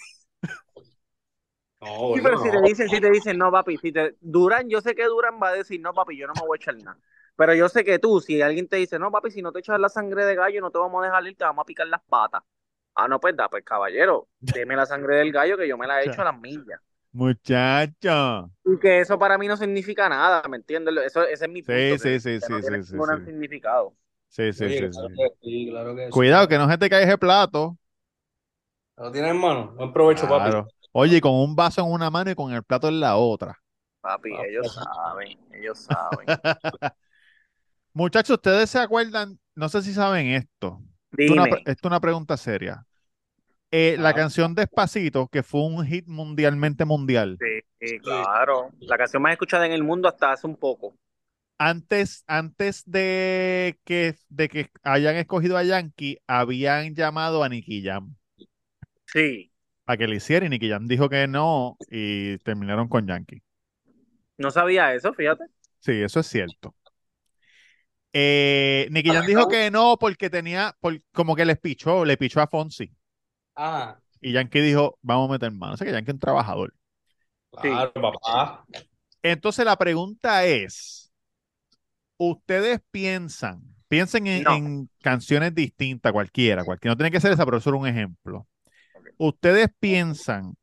[1.81, 4.81] No, Sí, pero si te dicen, si te dicen, no, papi, si te Durán, yo
[4.81, 6.99] sé que Durán va a decir, no, papi, yo no me voy a echar nada.
[7.35, 9.79] Pero yo sé que tú, si alguien te dice, no, papi, si no te echas
[9.79, 12.01] la sangre de gallo, no te vamos a dejar ir, te vamos a picar las
[12.03, 12.43] patas.
[12.95, 16.01] Ah, no, pues da, pues caballero, deme la sangre del gallo que yo me la
[16.01, 16.79] he hecho a las millas.
[17.13, 18.51] Muchacho.
[18.65, 20.95] Y que eso para mí no significa nada, ¿me entiendes?
[21.05, 21.95] Eso, ese es mi punto.
[21.95, 23.15] Sí, sí, sí, no sí, tiene sí, sí, ningún sí.
[23.25, 23.95] significado.
[24.29, 25.13] Sí, sí, sí, claro sí.
[25.15, 26.19] que sí, claro que sí.
[26.19, 27.77] Cuidado, que no se te caiga ese plato.
[28.97, 29.71] ¿Lo tienes en mano?
[29.75, 30.49] Buen provecho, papi.
[30.91, 33.59] Oye, y con un vaso en una mano y con el plato en la otra.
[34.01, 34.73] Papi, Ah, ellos pues.
[34.73, 36.31] saben, ellos saben.
[37.93, 39.39] Muchachos, ¿ustedes se acuerdan?
[39.55, 40.81] No sé si saben esto.
[41.17, 41.57] Esto es una, Dime.
[41.59, 42.85] esto es una pregunta seria.
[43.71, 48.71] Eh, la canción Despacito, que fue un hit mundialmente mundial, Sí, sí, claro.
[48.81, 50.95] La canción más escuchada en el mundo hasta hace un poco.
[51.57, 58.15] antes, antes de que, de que hayan escogido a Yankee, habían llamado a Nicky Jam
[59.05, 59.51] Sí.
[59.85, 63.41] para que le hiciera y Nicky Jam dijo que no y terminaron con Yankee.
[64.37, 65.45] No sabía eso, fíjate.
[65.79, 66.75] Sí, eso es cierto.
[68.13, 72.41] Eh, Nicky Jam dijo que no porque tenía, por- como que les pichó, le pichó
[72.41, 72.91] a Fonsi.
[73.55, 75.73] Ah, Y Yankee dijo, vamos a meter mano.
[75.73, 76.73] O sea que Yankee es un trabajador.
[77.51, 78.65] claro, papá.
[79.21, 81.11] Entonces la pregunta es,
[82.17, 84.51] ¿ustedes piensan, piensen en, No.
[84.53, 88.47] en canciones distintas, cualquiera, cualquiera, no tiene que ser esa, pero eso era un ejemplo.
[89.17, 90.55] ¿Ustedes piensan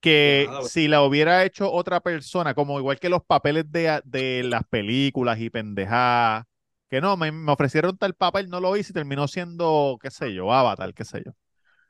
[0.00, 4.42] que Nada, si la hubiera hecho otra persona, como igual que los papeles de, de
[4.44, 6.46] las películas y pendejadas,
[6.92, 10.34] que no, me, me ofrecieron tal papel, no lo hice y terminó siendo, qué sé
[10.34, 11.32] yo, Avatar, qué sé yo.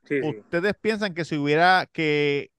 [0.05, 0.29] Sí, sí.
[0.29, 2.53] ¿Ustedes piensan que si hubiera que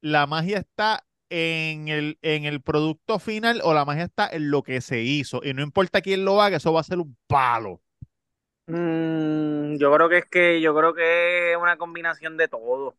[0.00, 4.62] la magia está en el, en el producto final o la magia está en lo
[4.62, 5.40] que se hizo?
[5.42, 7.82] Y no importa quién lo haga, eso va a ser un palo.
[8.68, 12.96] Mm, yo creo que es que, yo creo que es una combinación de todo.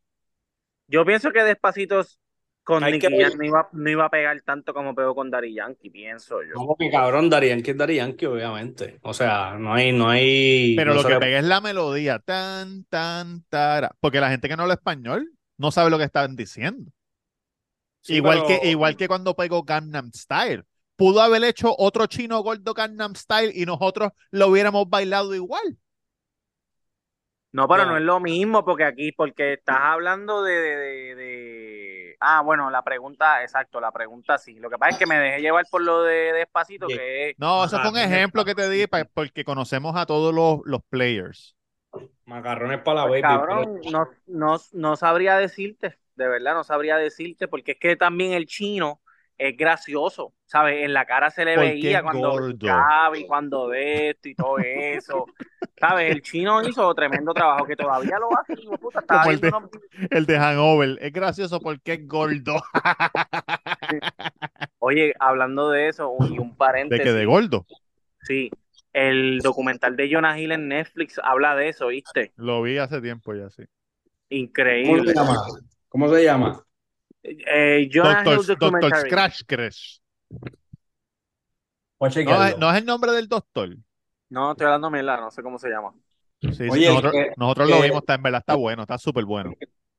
[0.88, 2.20] Yo pienso que Despacitos
[2.66, 5.54] con Hay Nicky que no iba, no iba a pegar tanto como pegó con Daddy
[5.54, 6.56] Yankee, pienso yo.
[6.56, 8.98] Como que cabrón, Dari Yankee es Dari Yankee, obviamente.
[9.04, 10.76] O sea, no hay, no hay.
[10.76, 12.18] Pero no lo que le- pega es la melodía.
[12.20, 13.92] Tan, tan, tara.
[14.00, 16.92] Porque la gente que no habla español no sabe lo que están diciendo.
[18.02, 20.64] Sí, igual, pero- que, igual que cuando pegó Gangnam Style.
[20.96, 25.78] Pudo haber hecho otro chino gordo Gangnam Style y nosotros lo hubiéramos bailado igual.
[27.52, 27.92] No, pero No.
[27.92, 31.65] no es lo mismo porque aquí, porque estás hablando de, de, de- de-
[32.28, 34.56] Ah, bueno, la pregunta, exacto, la pregunta sí.
[34.60, 37.38] Lo que pasa es que me dejé llevar por lo de Despacito, que es...
[37.38, 40.82] No, eso fue un ejemplo que te di pa- porque conocemos a todos los, los
[40.90, 41.56] players.
[42.26, 43.46] Macarrones para la Pues, baby.
[43.46, 48.34] cabrón, no, no, no sabría decirte, de verdad no sabría decirte, porque es que también
[48.34, 49.02] el chino
[49.38, 50.84] es gracioso, ¿sabes?
[50.86, 52.48] En la cara se le Porque veía cuando gordo.
[52.48, 55.26] brincaba y cuando de esto y todo eso,
[55.80, 56.12] ¿sabes?
[56.12, 59.70] El chino hizo tremendo trabajo, que todavía lo hace, de puta, Como el unos-
[60.10, 60.98] El de Hangover.
[61.02, 62.56] Es gracioso porque es gordo.
[64.80, 67.66] Oye, hablando de eso, y un ¿De paréntesis, que de gordo?
[68.22, 68.52] sí,
[68.94, 72.32] el documental de Jonah Hill en Netflix habla de eso, ¿viste?
[72.38, 73.64] Lo vi hace tiempo ya, sí.
[73.66, 75.14] ¿Cómo Increíble.
[75.14, 75.38] se llama?
[75.90, 76.64] ¿Cómo se llama?
[77.28, 78.44] Eh, Doctor.
[79.08, 80.00] Scratch Crash.
[82.00, 83.76] No, es- no es el nombre del doctor.
[84.30, 85.94] No, estoy hablando mierda, no sé cómo se llama.
[86.42, 88.98] Sí, sí, Oye, nosotros, que- nosotros lo que- vimos, está, en verdad está bueno, está
[88.98, 89.54] súper bueno.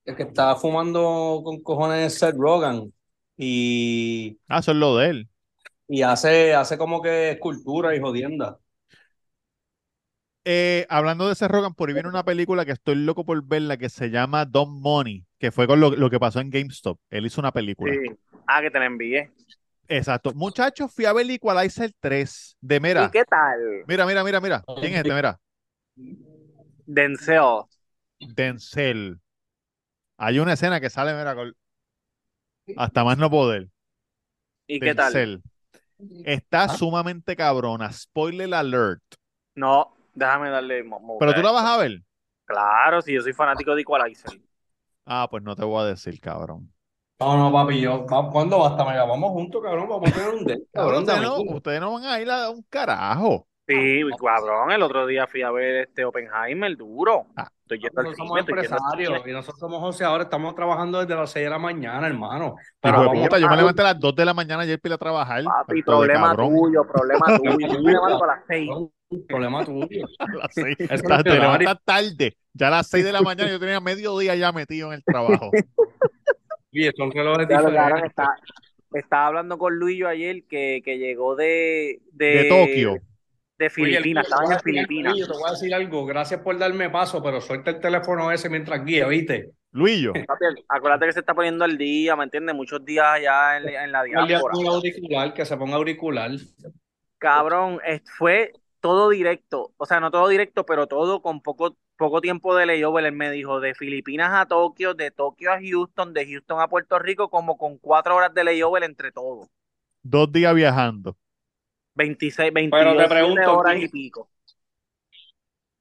[0.04, 2.92] El que estaba fumando con cojones es Seth Rogen
[3.36, 5.28] y, Ah, eso es lo de él.
[5.88, 8.58] y hace, hace como que escultura y jodienda.
[10.44, 13.76] Eh, hablando de ese Rogan, por ahí viene una película que estoy loco por verla
[13.76, 16.99] que se llama Don Money, que fue con lo, lo que pasó en GameStop.
[17.11, 17.92] Él hizo una película.
[17.92, 18.11] Sí.
[18.46, 19.31] Ah, que te la envié.
[19.88, 20.33] Exacto.
[20.35, 23.05] Muchachos, fui a ver Equalizer 3 de Mira.
[23.05, 23.85] ¿Y qué tal?
[23.87, 24.64] Mira, mira, mira, mira.
[24.81, 25.14] ¿Quién es este?
[25.14, 25.38] Mira.
[26.87, 27.62] Denzel.
[28.20, 29.20] Denzel.
[30.18, 31.55] Hay una escena que sale, mira, con-
[32.77, 33.68] hasta más no poder.
[34.66, 35.42] ¿Y qué tal?
[36.25, 36.68] Está Ah.
[36.68, 37.92] sumamente cabrona.
[37.92, 39.03] Spoiler alert.
[39.55, 40.85] No, déjame darle.
[41.18, 42.03] Pero tú la vas a ver.
[42.44, 44.40] Claro, si yo soy fanático de Equalizer.
[45.06, 46.72] Ah, pues no te voy a decir, cabrón.
[47.18, 49.04] No, no, papi, yo, ¿cuándo basta, mega?
[49.04, 51.56] Vamos juntos, cabrón, vamos a tener un date, Cabrón, cabrón, de ustedes no, amigos.
[51.56, 53.46] ustedes no van a ir a un carajo.
[53.66, 57.26] Sí, cabrón, el otro día fui a ver este Oppenheimer duro.
[57.36, 57.48] Ah.
[57.62, 61.30] Estoy yendo al Nosotros somos empresarios y nosotros somos José ahora, estamos trabajando desde las
[61.30, 62.54] 6 de la mañana, hermano.
[62.80, 64.94] Pero vamos puta, yo me levanté a las 2 de la mañana ayer para ir
[64.94, 65.42] a trabajar.
[65.42, 67.58] Papi, problema tuyo, problema tuyo.
[67.58, 68.70] Yo me levanto a las seis.
[69.08, 70.06] Un problema tuyo.
[70.18, 70.76] A las seis.
[70.78, 71.30] Es Estás- te
[71.84, 72.36] tarde.
[72.58, 75.04] Ya a las 6 de la mañana yo tenía medio día ya metido en el
[75.04, 75.50] trabajo.
[76.72, 77.46] Oye, son relojes
[78.06, 78.34] está,
[78.94, 82.96] estaba hablando con Luillo ayer que, que llegó de, de, De Tokio.
[83.58, 85.12] de Filipinas, Luis, estaban en Filipinas.
[85.12, 86.06] Luis, te voy a decir algo.
[86.06, 89.50] Gracias por darme paso, pero suelta el teléfono ese mientras guía, ¿viste?
[89.72, 90.14] Luillo.
[90.68, 92.54] Acuérdate que se está poniendo al día, ¿me entiendes?
[92.54, 94.54] Muchos días allá en, en la diáspora.
[94.70, 96.30] auricular, que se ponga auricular.
[97.18, 98.52] Cabrón, es- fue
[98.87, 103.05] todo directo, o sea, no todo directo, pero todo con poco, poco tiempo de layover.
[103.07, 106.99] Él me dijo de Filipinas a Tokio, de Tokio a Houston, de Houston a Puerto
[106.99, 109.49] Rico, como con cuatro horas de layover entre todos.
[110.03, 111.18] Dos días viajando.
[111.94, 114.31] 26, Pero te 27 pregunto, horas ¿quién- y pico.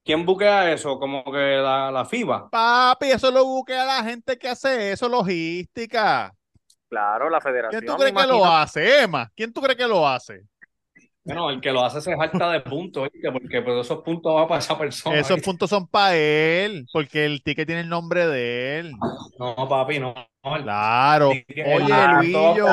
[0.03, 0.99] ¿Quién buquea eso?
[0.99, 2.51] Como que la, la FIBA.
[2.51, 6.33] Papi, eso lo buquea la gente que hace eso, logística.
[6.89, 7.79] Claro, la federación.
[7.81, 9.31] ¿Quién tú crees que lo hace, Emma?
[9.35, 10.41] ¿Quién tú crees que lo hace?
[11.25, 13.31] Bueno, el que lo hace se jalta de puntos, ¿viste?
[13.31, 15.17] Porque pues, esos puntos van para esa persona.
[15.17, 15.49] Esos ¿viste?
[15.49, 18.91] puntos son para él, porque el ticket tiene el nombre de él.
[19.39, 20.13] No, papi, no.
[20.43, 21.29] Claro.
[21.29, 22.67] Oye, Luillo,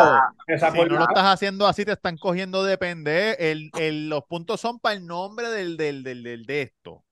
[0.46, 3.36] si no lo estás haciendo así, te están cogiendo de pendejo.
[3.38, 7.02] El, el- los puntos son para el nombre del, del, del, del- de esto.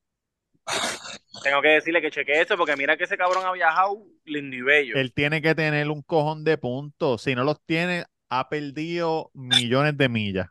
[1.43, 4.61] Tengo que decirle que cheque eso, porque mira que ese cabrón ha viajado lindo y
[4.61, 4.97] bello.
[4.97, 7.23] Él tiene que tener un cojón de puntos.
[7.23, 10.49] Si no los tiene, ha perdido millones de millas.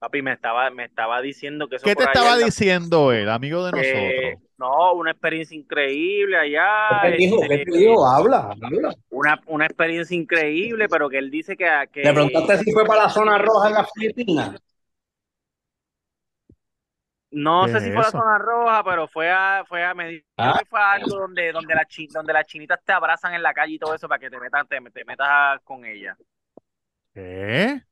[0.00, 3.12] Papi, me estaba, me estaba diciendo que eso ¿Qué te por allá estaba la- diciendo
[3.12, 4.38] él, amigo de nosotros?
[4.58, 6.64] no, una experiencia increíble allá.
[6.88, 7.36] ¿Qué te dijo?
[7.44, 8.06] este, ¿Qué te dijo?
[8.06, 8.94] Habla, habla.
[9.10, 13.04] una, una experiencia increíble, pero que él dice que, que Le preguntaste si fue para
[13.04, 14.56] la zona roja en las Filipinas.
[17.30, 18.12] no ¿Qué sé es si fue a la eso?
[18.12, 20.54] zona roja, pero fue a, fue a, me dijo Ah.
[20.54, 23.52] que fue a algo donde, donde, las chi- donde las chinitas te abrazan en la
[23.54, 26.16] calle y todo eso para que te metas, te, te metas con ella.
[27.14, 27.82] ¿Qué?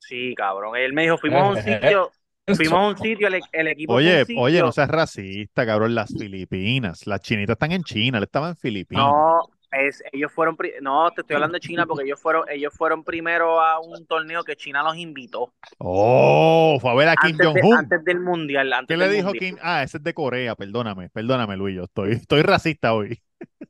[0.00, 0.76] Sí, cabrón.
[0.76, 2.10] Él me dijo, fuimos a un sitio,
[2.56, 4.40] fuimos a un sitio, el, el equipo Oye, sitio.
[4.42, 5.94] oye, no seas racista, cabrón.
[5.94, 7.06] Las Filipinas.
[7.06, 8.18] Las chinitas están en China.
[8.18, 9.04] Él estaba en Filipinas.
[9.04, 9.38] No,
[9.72, 13.60] es, ellos fueron, no, te estoy hablando de China porque ellos fueron, ellos fueron primero
[13.60, 17.76] a un torneo que China los invitó Oh, fue a ver a Kim de- Jong-un.
[17.78, 18.72] antes del mundial.
[18.72, 19.52] Antes ¿Qué le dijo mundial.
[19.54, 19.58] Kim?
[19.62, 20.56] Ah, ese es de Corea.
[20.56, 21.76] Perdóname, perdóname, Luis.
[21.76, 23.20] Yo estoy, estoy racista hoy.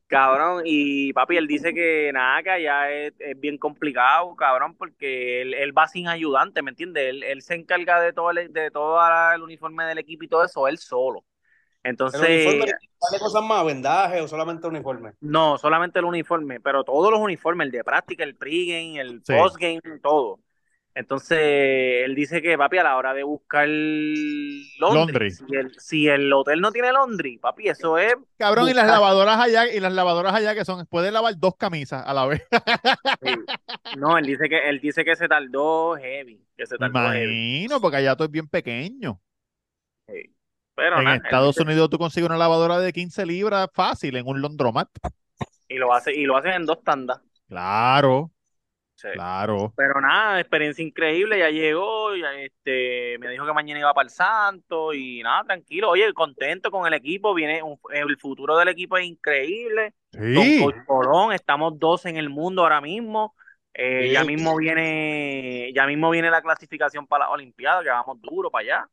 [0.07, 5.41] Cabrón, y papi, él dice que nada, que allá es, es bien complicado, cabrón, porque
[5.41, 7.05] él, él va sin ayudante, ¿me entiendes?
[7.09, 8.99] Él, él se encarga de todo el, de todo
[9.33, 11.23] el uniforme del equipo y todo eso, él solo.
[12.11, 12.65] ¿El Entonces, uniforme
[13.01, 13.65] vale cosas más?
[13.65, 15.13] ¿Vendaje o solamente uniforme?
[15.19, 19.33] no, solamente el uniforme, pero todos los uniformes, el de práctica, el pregame, el Sí.
[19.33, 20.39] postgame, todo.
[20.93, 21.37] Entonces,
[22.05, 23.65] él dice que, papi, a la hora de buscar
[24.79, 28.87] laundry, si el, si el hotel no tiene laundry, papi, eso es Cabrón, y las
[28.87, 32.45] lavadoras allá, y las lavadoras allá que son, puede lavar dos camisas a la vez.
[33.23, 33.33] Sí.
[33.97, 37.23] No, él dice que él dice que se tardó heavy, que se tardó heavy.
[37.59, 39.21] imagino, porque allá todo es bien pequeño.
[40.07, 40.35] Sí.
[40.75, 44.27] Pero En nada, Estados dice- Unidos tú consigues una lavadora de 15 libras fácil en
[44.27, 44.89] un laundromat.
[45.69, 47.21] y lo hace y lo hacen en dos tandas.
[47.47, 48.31] Claro,
[49.01, 49.07] Sí.
[49.13, 49.73] claro.
[49.75, 54.11] Pero nada, experiencia increíble, ya llegó, ya este, me dijo que mañana iba para el
[54.11, 55.89] Santo y nada, tranquilo.
[55.89, 59.93] Oye, contento con el equipo, viene un- el futuro del equipo es increíble.
[60.11, 60.59] Con Sí.
[60.61, 63.35] Coach Colón, estamos dos en el mundo ahora mismo.
[63.73, 64.11] Eh, Sí.
[64.11, 68.63] Ya mismo viene, ya mismo viene la clasificación para la Olimpiada, que vamos duro para
[68.63, 68.89] allá.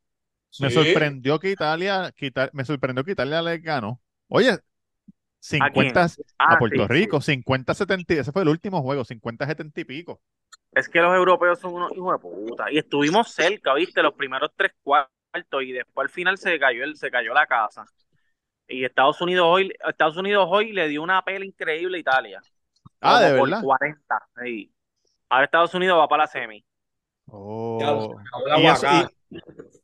[0.60, 4.00] Me sorprendió que Italia, que me sorprendió que Italia le ganó.
[4.28, 4.58] Oye,
[5.48, 6.08] 50 a,
[6.38, 10.20] Ah, Puerto sí, Rico, 50 70, ese fue el último juego, 50 70 y pico.
[10.72, 12.70] Es que los europeos son unos hijos de puta.
[12.70, 14.02] Y estuvimos cerca, ¿viste?
[14.02, 17.84] Los primeros tres cuartos y después al final se cayó, el, se cayó la casa.
[18.68, 22.42] Y Estados Unidos hoy, Estados Unidos hoy le dio una pela increíble a Italia.
[23.00, 23.62] Ah, de Como por verdad.
[23.62, 24.28] 40.
[24.42, 24.72] sí.
[25.30, 26.64] Ahora Estados Unidos va para la semi.
[27.26, 27.78] Oh.
[27.80, 29.08] Ya, Y eso, y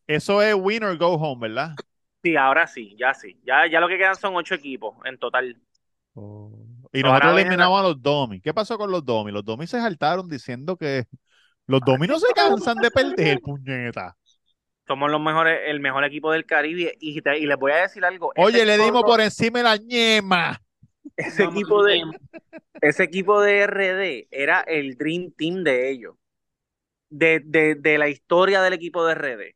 [0.07, 1.75] eso es win or go home, ¿verdad?
[2.25, 3.39] Sí, ahora sí, ya sí.
[3.45, 5.57] Ya, ya lo que quedan son ocho equipos en total.
[6.15, 6.51] Oh.
[6.91, 8.41] Y Ahora nosotros viene eliminamos a los Domi.
[8.41, 9.31] ¿Qué pasó con los Domi?
[9.31, 11.05] Los Domi se saltaron diciendo que
[11.67, 14.17] los Domi no se cansan de perder, puñeta.
[14.87, 16.95] Somos los mejores, el mejor equipo del Caribe.
[16.99, 18.33] Y, te- y les voy a decir algo.
[18.37, 20.61] Oye, le dimos por encima la ñema.
[21.17, 22.03] ese equipo de
[22.81, 26.15] ese equipo de RD era el dream team de ellos.
[27.11, 29.55] De, de, de la historia del equipo de RD.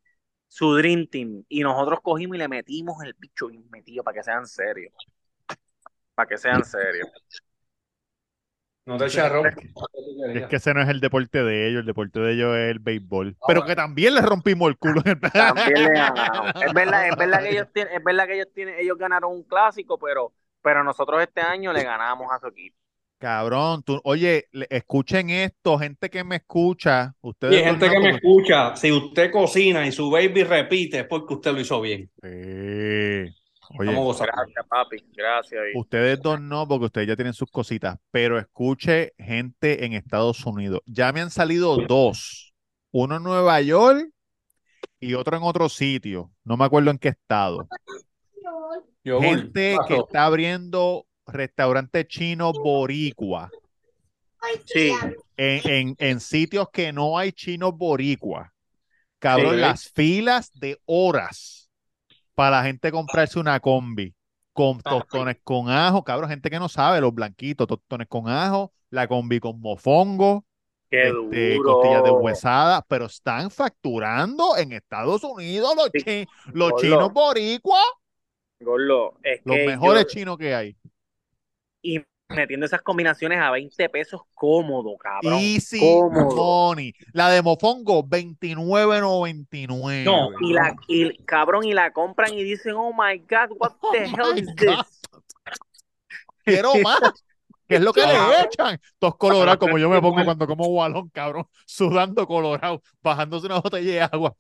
[0.49, 1.45] Su dream team.
[1.49, 4.93] Y nosotros cogimos y le metimos el bicho bien metido para que sean serios.
[6.15, 7.09] Para que sean serios.
[8.89, 9.43] No te charro.
[9.45, 12.79] Es que ese no es el deporte de ellos, el deporte de ellos es el
[12.79, 13.37] béisbol.
[13.47, 15.03] Pero que también le rompimos el culo.
[15.33, 16.63] También le ganamos.
[16.63, 19.43] Es verdad, es verdad que ellos tienen, es verdad que ellos tienen, ellos ganaron un
[19.43, 20.33] clásico, pero,
[20.63, 22.79] pero nosotros este año le ganamos a su equipo.
[23.19, 28.77] Cabrón, tú, oye, escuchen esto, gente que me escucha, ustedes Y gente que me escucha,
[28.77, 32.09] si usted cocina y su baby repite, es porque usted lo hizo bien.
[32.23, 33.35] Sí.
[33.77, 34.31] Oye, Vamos a gozar.
[34.35, 34.97] Gracias, papi.
[35.15, 35.63] Gracias.
[35.75, 40.47] y- ustedes dos no, porque ustedes ya tienen sus cositas, pero escuche gente en Estados
[40.47, 40.81] Unidos.
[40.87, 42.55] Ya me han salido dos,
[42.93, 44.09] uno en Nueva York
[45.01, 47.69] y otro en otro sitio, no me acuerdo en qué estado.
[49.05, 53.51] Gente que está abriendo restaurante chino boricua
[54.67, 54.93] Sí.
[55.37, 58.53] en, en, en sitios que no hay chinos boricua.
[59.19, 59.61] Cabrón, Sí.
[59.61, 61.69] las filas de horas
[62.35, 64.15] para la gente comprarse una combi
[64.53, 69.07] con tostones con ajo, cabrón, gente que no sabe, los blanquitos, tostones con ajo, la
[69.09, 70.45] combi con mofongo,
[70.91, 71.75] Qué este, duro.
[71.75, 76.03] costillas de huesada, pero están facturando en Estados Unidos los, Sí.
[76.05, 77.81] chi- los chinos boricua,
[78.61, 79.13] es los
[79.57, 80.77] que mejores yo- chinos que hay.
[81.95, 85.39] Y metiendo esas combinaciones a 20 pesos cómodo, cabrón.
[85.39, 86.37] Easy cómodo.
[86.37, 86.93] money.
[87.13, 90.05] La de mofongo, 29.99.
[90.05, 94.05] No, Y la, y cabrón, y la compran y dicen, oh my God, what the
[94.05, 94.85] hell is God.
[94.85, 95.01] this?
[96.45, 97.01] Quiero más.
[97.67, 98.31] ¿Qué es lo que Cabrón.
[98.31, 98.81] le echan?
[98.99, 103.93] Todos colorados, como yo me pongo cuando como balón, cabrón, sudando colorado, bajándose una botella
[103.93, 104.35] de agua.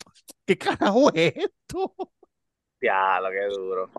[0.46, 1.94] ¿Qué carajo es esto?
[2.80, 3.90] Ya, lo que duro.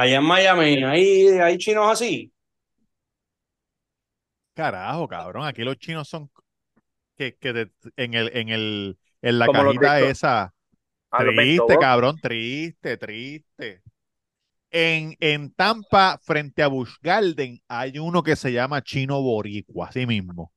[0.00, 2.32] Allá en Miami, ¿hay, hay chinos así?
[4.54, 5.46] Carajo, cabrón.
[5.46, 6.30] Aquí los chinos son
[7.16, 10.54] que, que te- en el, en el, en la Como cajita esa.
[11.10, 13.82] Ah, Triste, cabrón, triste, triste.
[14.70, 20.06] En, en Tampa, frente a Busch Garden, hay uno que se llama Chino Boricua, así
[20.06, 20.52] mismo.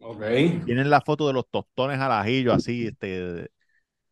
[0.00, 0.22] Ok.
[0.64, 3.50] Tienen la foto de los tostones al ajillo, así, este,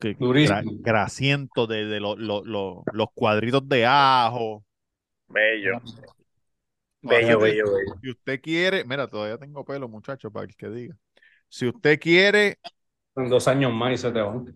[0.04, 4.64] que, gra- grasiento de, de lo- lo- lo- los cuadritos de ajo.
[5.28, 5.80] Bello.
[7.04, 7.94] Así Bello, que, bello, bello.
[8.02, 10.96] Si usted quiere, mira, todavía tengo pelo, muchacho, para el que diga.
[11.48, 12.58] Si usted quiere,
[13.16, 14.54] En dos años más y se te van.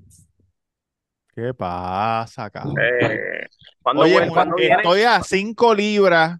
[1.34, 2.76] ¿qué pasa, cabrón?
[2.80, 3.46] Eh,
[3.94, 6.38] Oye, estoy a 5 libras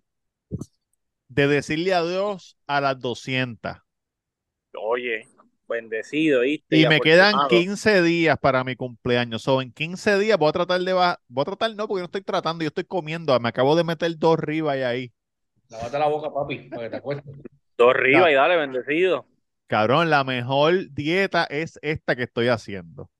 [1.29, 3.79] de decirle adiós a las 200.
[4.81, 5.28] Oye,
[5.69, 6.79] bendecido, ¿viste?
[6.79, 7.49] Y me quedan afortunado.
[7.49, 9.43] 15 días para mi cumpleaños.
[9.43, 11.21] So, en 15 días voy a tratar de bajar.
[11.29, 13.39] Voy a tratar, no, porque no estoy tratando, yo estoy comiendo.
[13.39, 15.13] Me acabo de meter dos ribas ahí.
[15.69, 17.35] Lávate la boca, papi, para que te acuestes.
[17.77, 19.27] Dos arriba y dale, bendecido.
[19.67, 23.11] Cabrón, la mejor dieta es esta que estoy haciendo.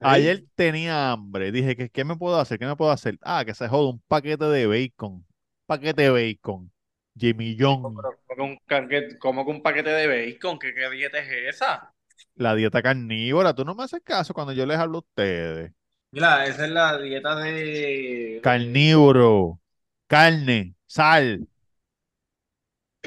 [0.00, 1.50] Ayer tenía hambre.
[1.50, 2.58] Dije, ¿qué, qué me puedo hacer?
[2.58, 3.18] ¿Qué me puedo hacer?
[3.22, 5.26] Ah, que se joda un paquete de bacon.
[5.66, 6.72] Paquete de bacon.
[7.18, 7.82] Jimmy John.
[7.82, 11.92] Como que un, canque- como que un paquete de bacon, ¿qué, qué dieta es esa?
[12.36, 13.54] La dieta carnívora.
[13.54, 15.72] Tú no me haces caso cuando yo les hablo a ustedes.
[16.10, 18.40] Mira, esa es la dieta de...
[18.42, 19.60] Carnívoro.
[20.06, 20.74] Carne.
[20.86, 21.46] Sal.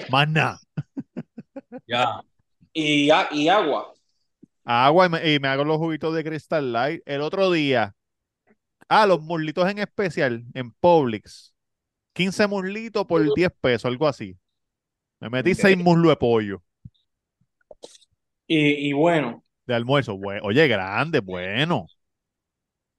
[0.10, 0.60] Nada.
[1.88, 2.22] Ya.
[2.74, 3.10] Y,
[3.50, 3.94] agua.
[4.64, 7.02] Agua y me, y me hago los juguitos de Crystal Light.
[7.06, 7.96] El otro día.
[8.88, 11.54] Ah, los muslitos en especial en Publix.
[12.14, 14.38] 15 muslitos por 10 pesos, algo así.
[15.20, 15.58] Me metí Ok.
[15.62, 16.64] 6 muslos de pollo
[18.48, 20.16] Y, y bueno, de almuerzo.
[20.18, 21.88] Bue- Oye, grande, bueno.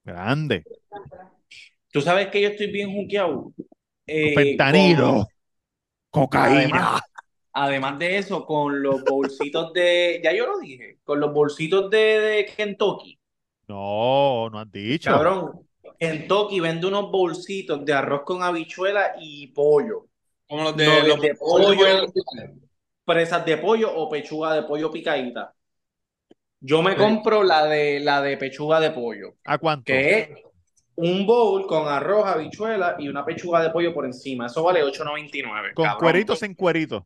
[0.05, 0.65] Grande.
[1.93, 3.53] tú sabes que yo estoy bien juqueado.
[4.07, 5.27] Eh, Fentanilo.
[6.11, 6.61] con- Cocaína.
[6.61, 7.03] además,
[7.53, 10.21] además de eso, con los bolsitos de.
[10.23, 13.19] Ya yo lo dije, con los bolsitos de, de Kentucky.
[13.69, 15.11] No, no has dicho.
[15.11, 15.67] Cabrón,
[15.99, 20.07] Kentucky vende unos bolsitos de arroz con habichuela y pollo.
[20.49, 22.13] Como los de No, los de pollo.
[23.05, 25.55] Presas de pollo o pechuga de pollo picadita.
[26.61, 26.99] Yo me Sí.
[26.99, 29.85] compro la de la de pechuga de pollo, ¿A cuánto?
[29.87, 30.29] que es
[30.95, 34.47] un bowl con arroz, habichuela y una pechuga de pollo por encima.
[34.47, 35.75] Eso vale 8.99.
[35.75, 35.99] ¿Con cabrón.
[35.99, 37.03] cueritos sin cueritos?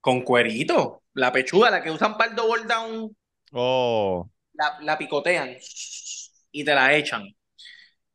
[0.00, 1.02] Con cuerito.
[1.14, 3.14] La pechuga, la que usan para el double down,
[3.52, 5.56] Oh, la, la picotean
[6.52, 7.34] y te la echan.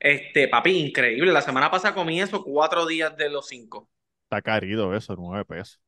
[0.03, 1.31] Este, papi, increíble.
[1.31, 3.89] La semana pasada comí eso cuatro días de los cinco.
[4.25, 5.79] está carido eso, nueve pesos.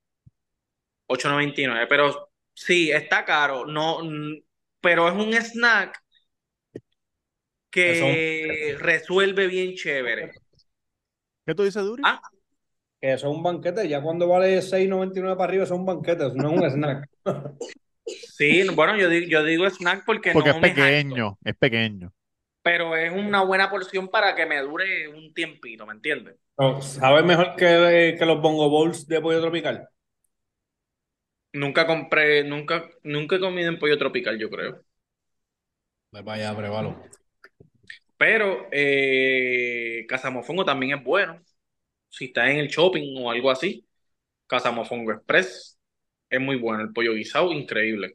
[1.07, 1.86] 8.99.
[1.89, 3.66] Pero sí, está caro.
[3.66, 3.99] No,
[4.80, 6.01] pero es un snack
[7.70, 10.32] que resuelve bien chévere.
[11.45, 12.01] ¿Qué tú dices, Duri?
[12.05, 12.22] Ah,
[13.01, 16.28] Que eso es un banquete, ya cuando vale 6.99 para arriba, eso es un banquete,
[16.28, 17.09] eso no es un snack.
[18.07, 22.13] Sí, bueno, yo digo, yo digo snack porque, Porque no es me pequeño, es pequeño.
[22.66, 26.36] Pero es una buena porción para que me dure un tiempito, ¿me entiendes?
[26.57, 29.88] No, ¿Sabes mejor que, que los bongo bowls de pollo tropical?
[31.53, 34.84] Nunca compré, nunca, nunca he comido en pollo tropical, yo creo.
[36.11, 36.91] Para allá, pruébalo.
[38.18, 41.41] Pero eh, Casamofongo también es bueno.
[42.09, 43.88] Si está en el shopping o algo así,
[44.47, 45.80] Casamofongo Express
[46.30, 46.84] es muy bueno.
[46.84, 48.13] El pollo guisado, increíble.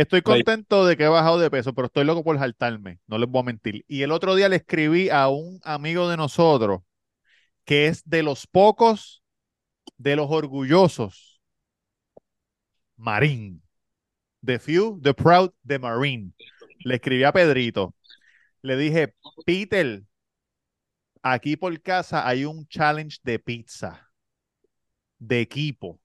[0.00, 3.28] Estoy contento de que he bajado de peso, pero estoy loco por saltarme, no les
[3.28, 3.84] voy a mentir.
[3.88, 6.82] Y el otro día le escribí a un amigo de nosotros
[7.64, 9.24] que es de los pocos,
[9.96, 11.42] de los orgullosos,
[12.96, 13.62] Marín.
[14.44, 16.32] The few, the proud, the Marine.
[16.84, 17.94] Le escribí a Pedrito.
[18.62, 20.04] Le dije, Peter,
[21.22, 24.08] aquí por casa hay un challenge de pizza,
[25.18, 26.00] de equipo.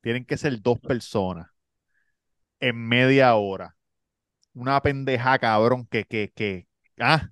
[0.00, 1.55] Tienen que ser dos personas
[2.60, 3.76] en media hora.
[4.54, 6.66] Una pendeja, cabrón, que, que, que,
[6.98, 7.28] ah,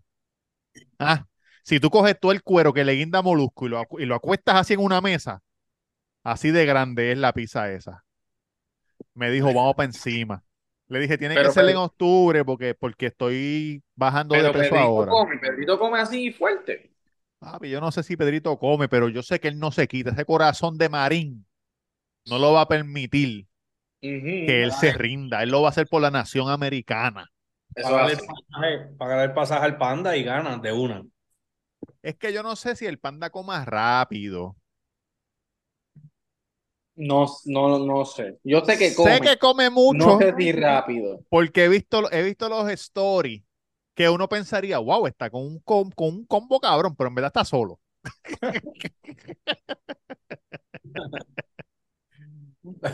[0.99, 1.27] ah.
[1.63, 4.57] Si tú coges todo el cuero que le guinda molusco y lo, y lo acuestas
[4.57, 5.43] así en una mesa,
[6.23, 8.05] así de grande es la pizza esa.
[9.15, 10.45] Me dijo, vamos para encima.
[10.89, 15.11] Le dije, tiene que ser en octubre porque, porque estoy bajando de peso Pedrito ahora.
[15.11, 16.91] come, Pedrito come así fuerte.
[17.39, 20.11] Papi, yo no sé si Pedrito come, pero yo sé que él no se quita.
[20.11, 21.47] Ese corazón de marín
[22.27, 23.47] no lo va a permitir
[24.47, 25.43] que él se rinda.
[25.43, 27.31] Él lo va a hacer por la nación americana.
[27.75, 31.03] Eso Pagar el pasaje, pagar el pasaje al panda y ganas de una.
[32.03, 34.57] Es que yo no sé si el panda coma rápido.
[36.97, 38.39] No, no, no sé.
[38.45, 39.21] Yo sé que Sé come.
[39.21, 41.21] que come No mucho sé si rápido.
[41.29, 43.43] porque he visto, he visto los stories
[43.95, 47.29] que uno pensaría, wow, está con un, com- con un combo cabrón, pero en verdad
[47.29, 47.81] está solo.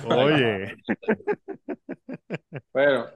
[0.03, 0.77] Oye,
[2.73, 3.11] Pero,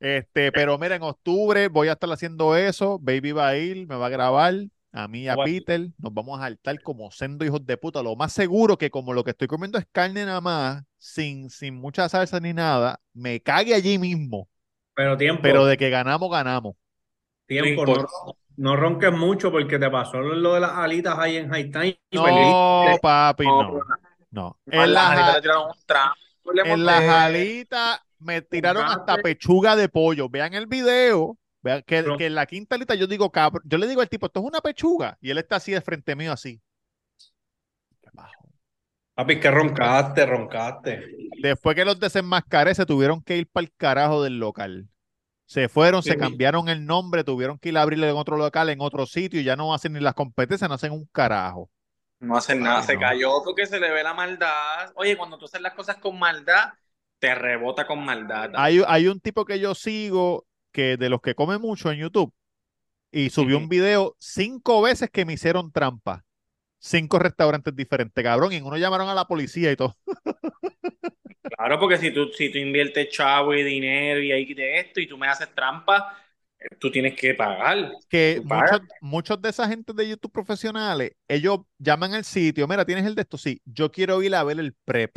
[0.00, 2.98] este, pero mira, en octubre voy a estar haciendo eso.
[3.00, 4.54] Baby va a ir, me va a grabar.
[4.94, 5.36] A mí y a.
[5.38, 8.02] Peter nos vamos a saltar como sendo hijos de puta.
[8.02, 11.76] Lo más seguro que como lo que estoy comiendo es carne nada más, sin, sin
[11.76, 14.48] mucha salsa ni nada, me cague allí mismo.
[14.94, 16.74] Pero tiempo, Pero de que ganamos, ganamos.
[17.46, 18.06] tiempo, No
[18.56, 22.18] no, ronques mucho porque te pasó lo de las alitas ahí en High Time y
[22.18, 23.00] No, perdiste.
[23.02, 23.80] papi, No, no.
[24.32, 24.58] No.
[24.66, 24.98] En le
[25.40, 26.16] tiraron un trampo.
[26.64, 30.28] en las alitas me tiraron hasta pechuga de pollo.
[30.28, 31.38] Vean el video.
[31.60, 34.26] Vean que, que en la quinta alita yo digo, cabrón, yo le digo al tipo,
[34.26, 35.18] esto es una pechuga.
[35.20, 36.60] Y él está así de frente mío, así.
[39.14, 41.04] Papi, que roncaste, roncaste.
[41.42, 44.88] Después que los desenmascaré, se tuvieron que ir para el carajo del local.
[45.44, 48.80] Se fueron, se cambiaron el nombre, tuvieron que ir a abrirle en otro local, en
[48.80, 51.68] otro sitio, y ya no hacen ni las competencias, no hacen un carajo.
[52.22, 53.00] No hacen nada, Ay, se no.
[53.00, 54.92] cayó porque se le ve la maldad.
[54.94, 56.72] Oye, cuando tú haces las cosas con maldad,
[57.18, 58.50] te rebota con maldad.
[58.52, 62.32] Hay, hay un tipo que yo sigo, que de los que come mucho en YouTube,
[63.12, 66.24] y subió un video cinco veces que me hicieron trampa.
[66.80, 69.96] Cinco restaurantes diferentes, cabrón, y en uno llamaron a la policía y todo.
[71.48, 75.06] Claro, porque si tú, si tú inviertes chavo y dinero y ahí de esto y
[75.06, 76.16] tú me haces trampa,
[76.78, 77.92] tú tienes que pagar.
[78.08, 83.06] que muchos, muchos de esa gente de YouTube profesionales, ellos llaman al sitio, mira, ¿tienes
[83.06, 83.38] el de esto?
[83.38, 85.16] Sí, yo quiero ir a ver el prep.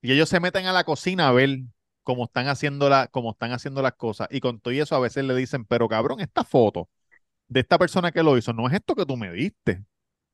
[0.00, 1.58] Y ellos se meten a la cocina a ver
[2.02, 4.28] cómo están haciendo la, cómo están haciendo las cosas.
[4.30, 6.88] Y con todo y eso a veces le dicen, pero cabrón, esta foto
[7.48, 9.84] de esta persona que lo hizo, no es esto que tú me diste.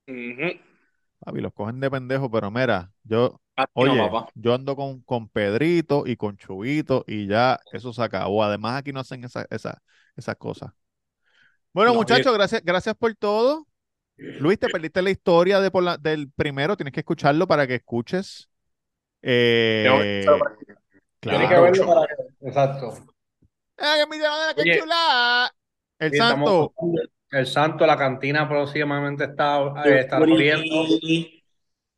[0.07, 0.74] Ujú.
[1.25, 4.29] Papi, los cogen de pendejo, pero mira, yo, Aquí no, oye, papá.
[4.35, 8.43] yo ando con, con Pedrito y con Chubito y ya eso se acabó.
[8.45, 9.81] Además, aquí no hacen esa, esa,
[10.17, 10.73] esas cosas.
[11.73, 13.67] Bueno, No, muchachos, gracias, gracias por todo.
[14.17, 17.77] Luis, te perdiste la historia de por la- del primero, tienes que escucharlo para que
[17.77, 18.49] escuches.
[19.23, 20.25] Eh,
[21.21, 21.63] Tienes que claro.
[21.63, 22.47] verlo para que...
[22.49, 22.95] Exacto.
[23.79, 24.79] ¡Ay, mi madre, qué Oye.
[24.81, 25.53] chula!
[25.99, 27.13] El estamos- santo.
[27.35, 30.87] El santo, la cantina próximamente está, eh, está abriendo.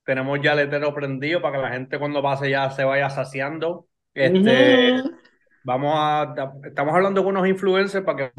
[0.05, 3.87] Tenemos ya letero prendido para que la gente cuando pase ya se vaya saciando.
[4.15, 5.03] Este,
[5.65, 6.35] vamos a,
[6.65, 8.33] estamos hablando con unos influencers para que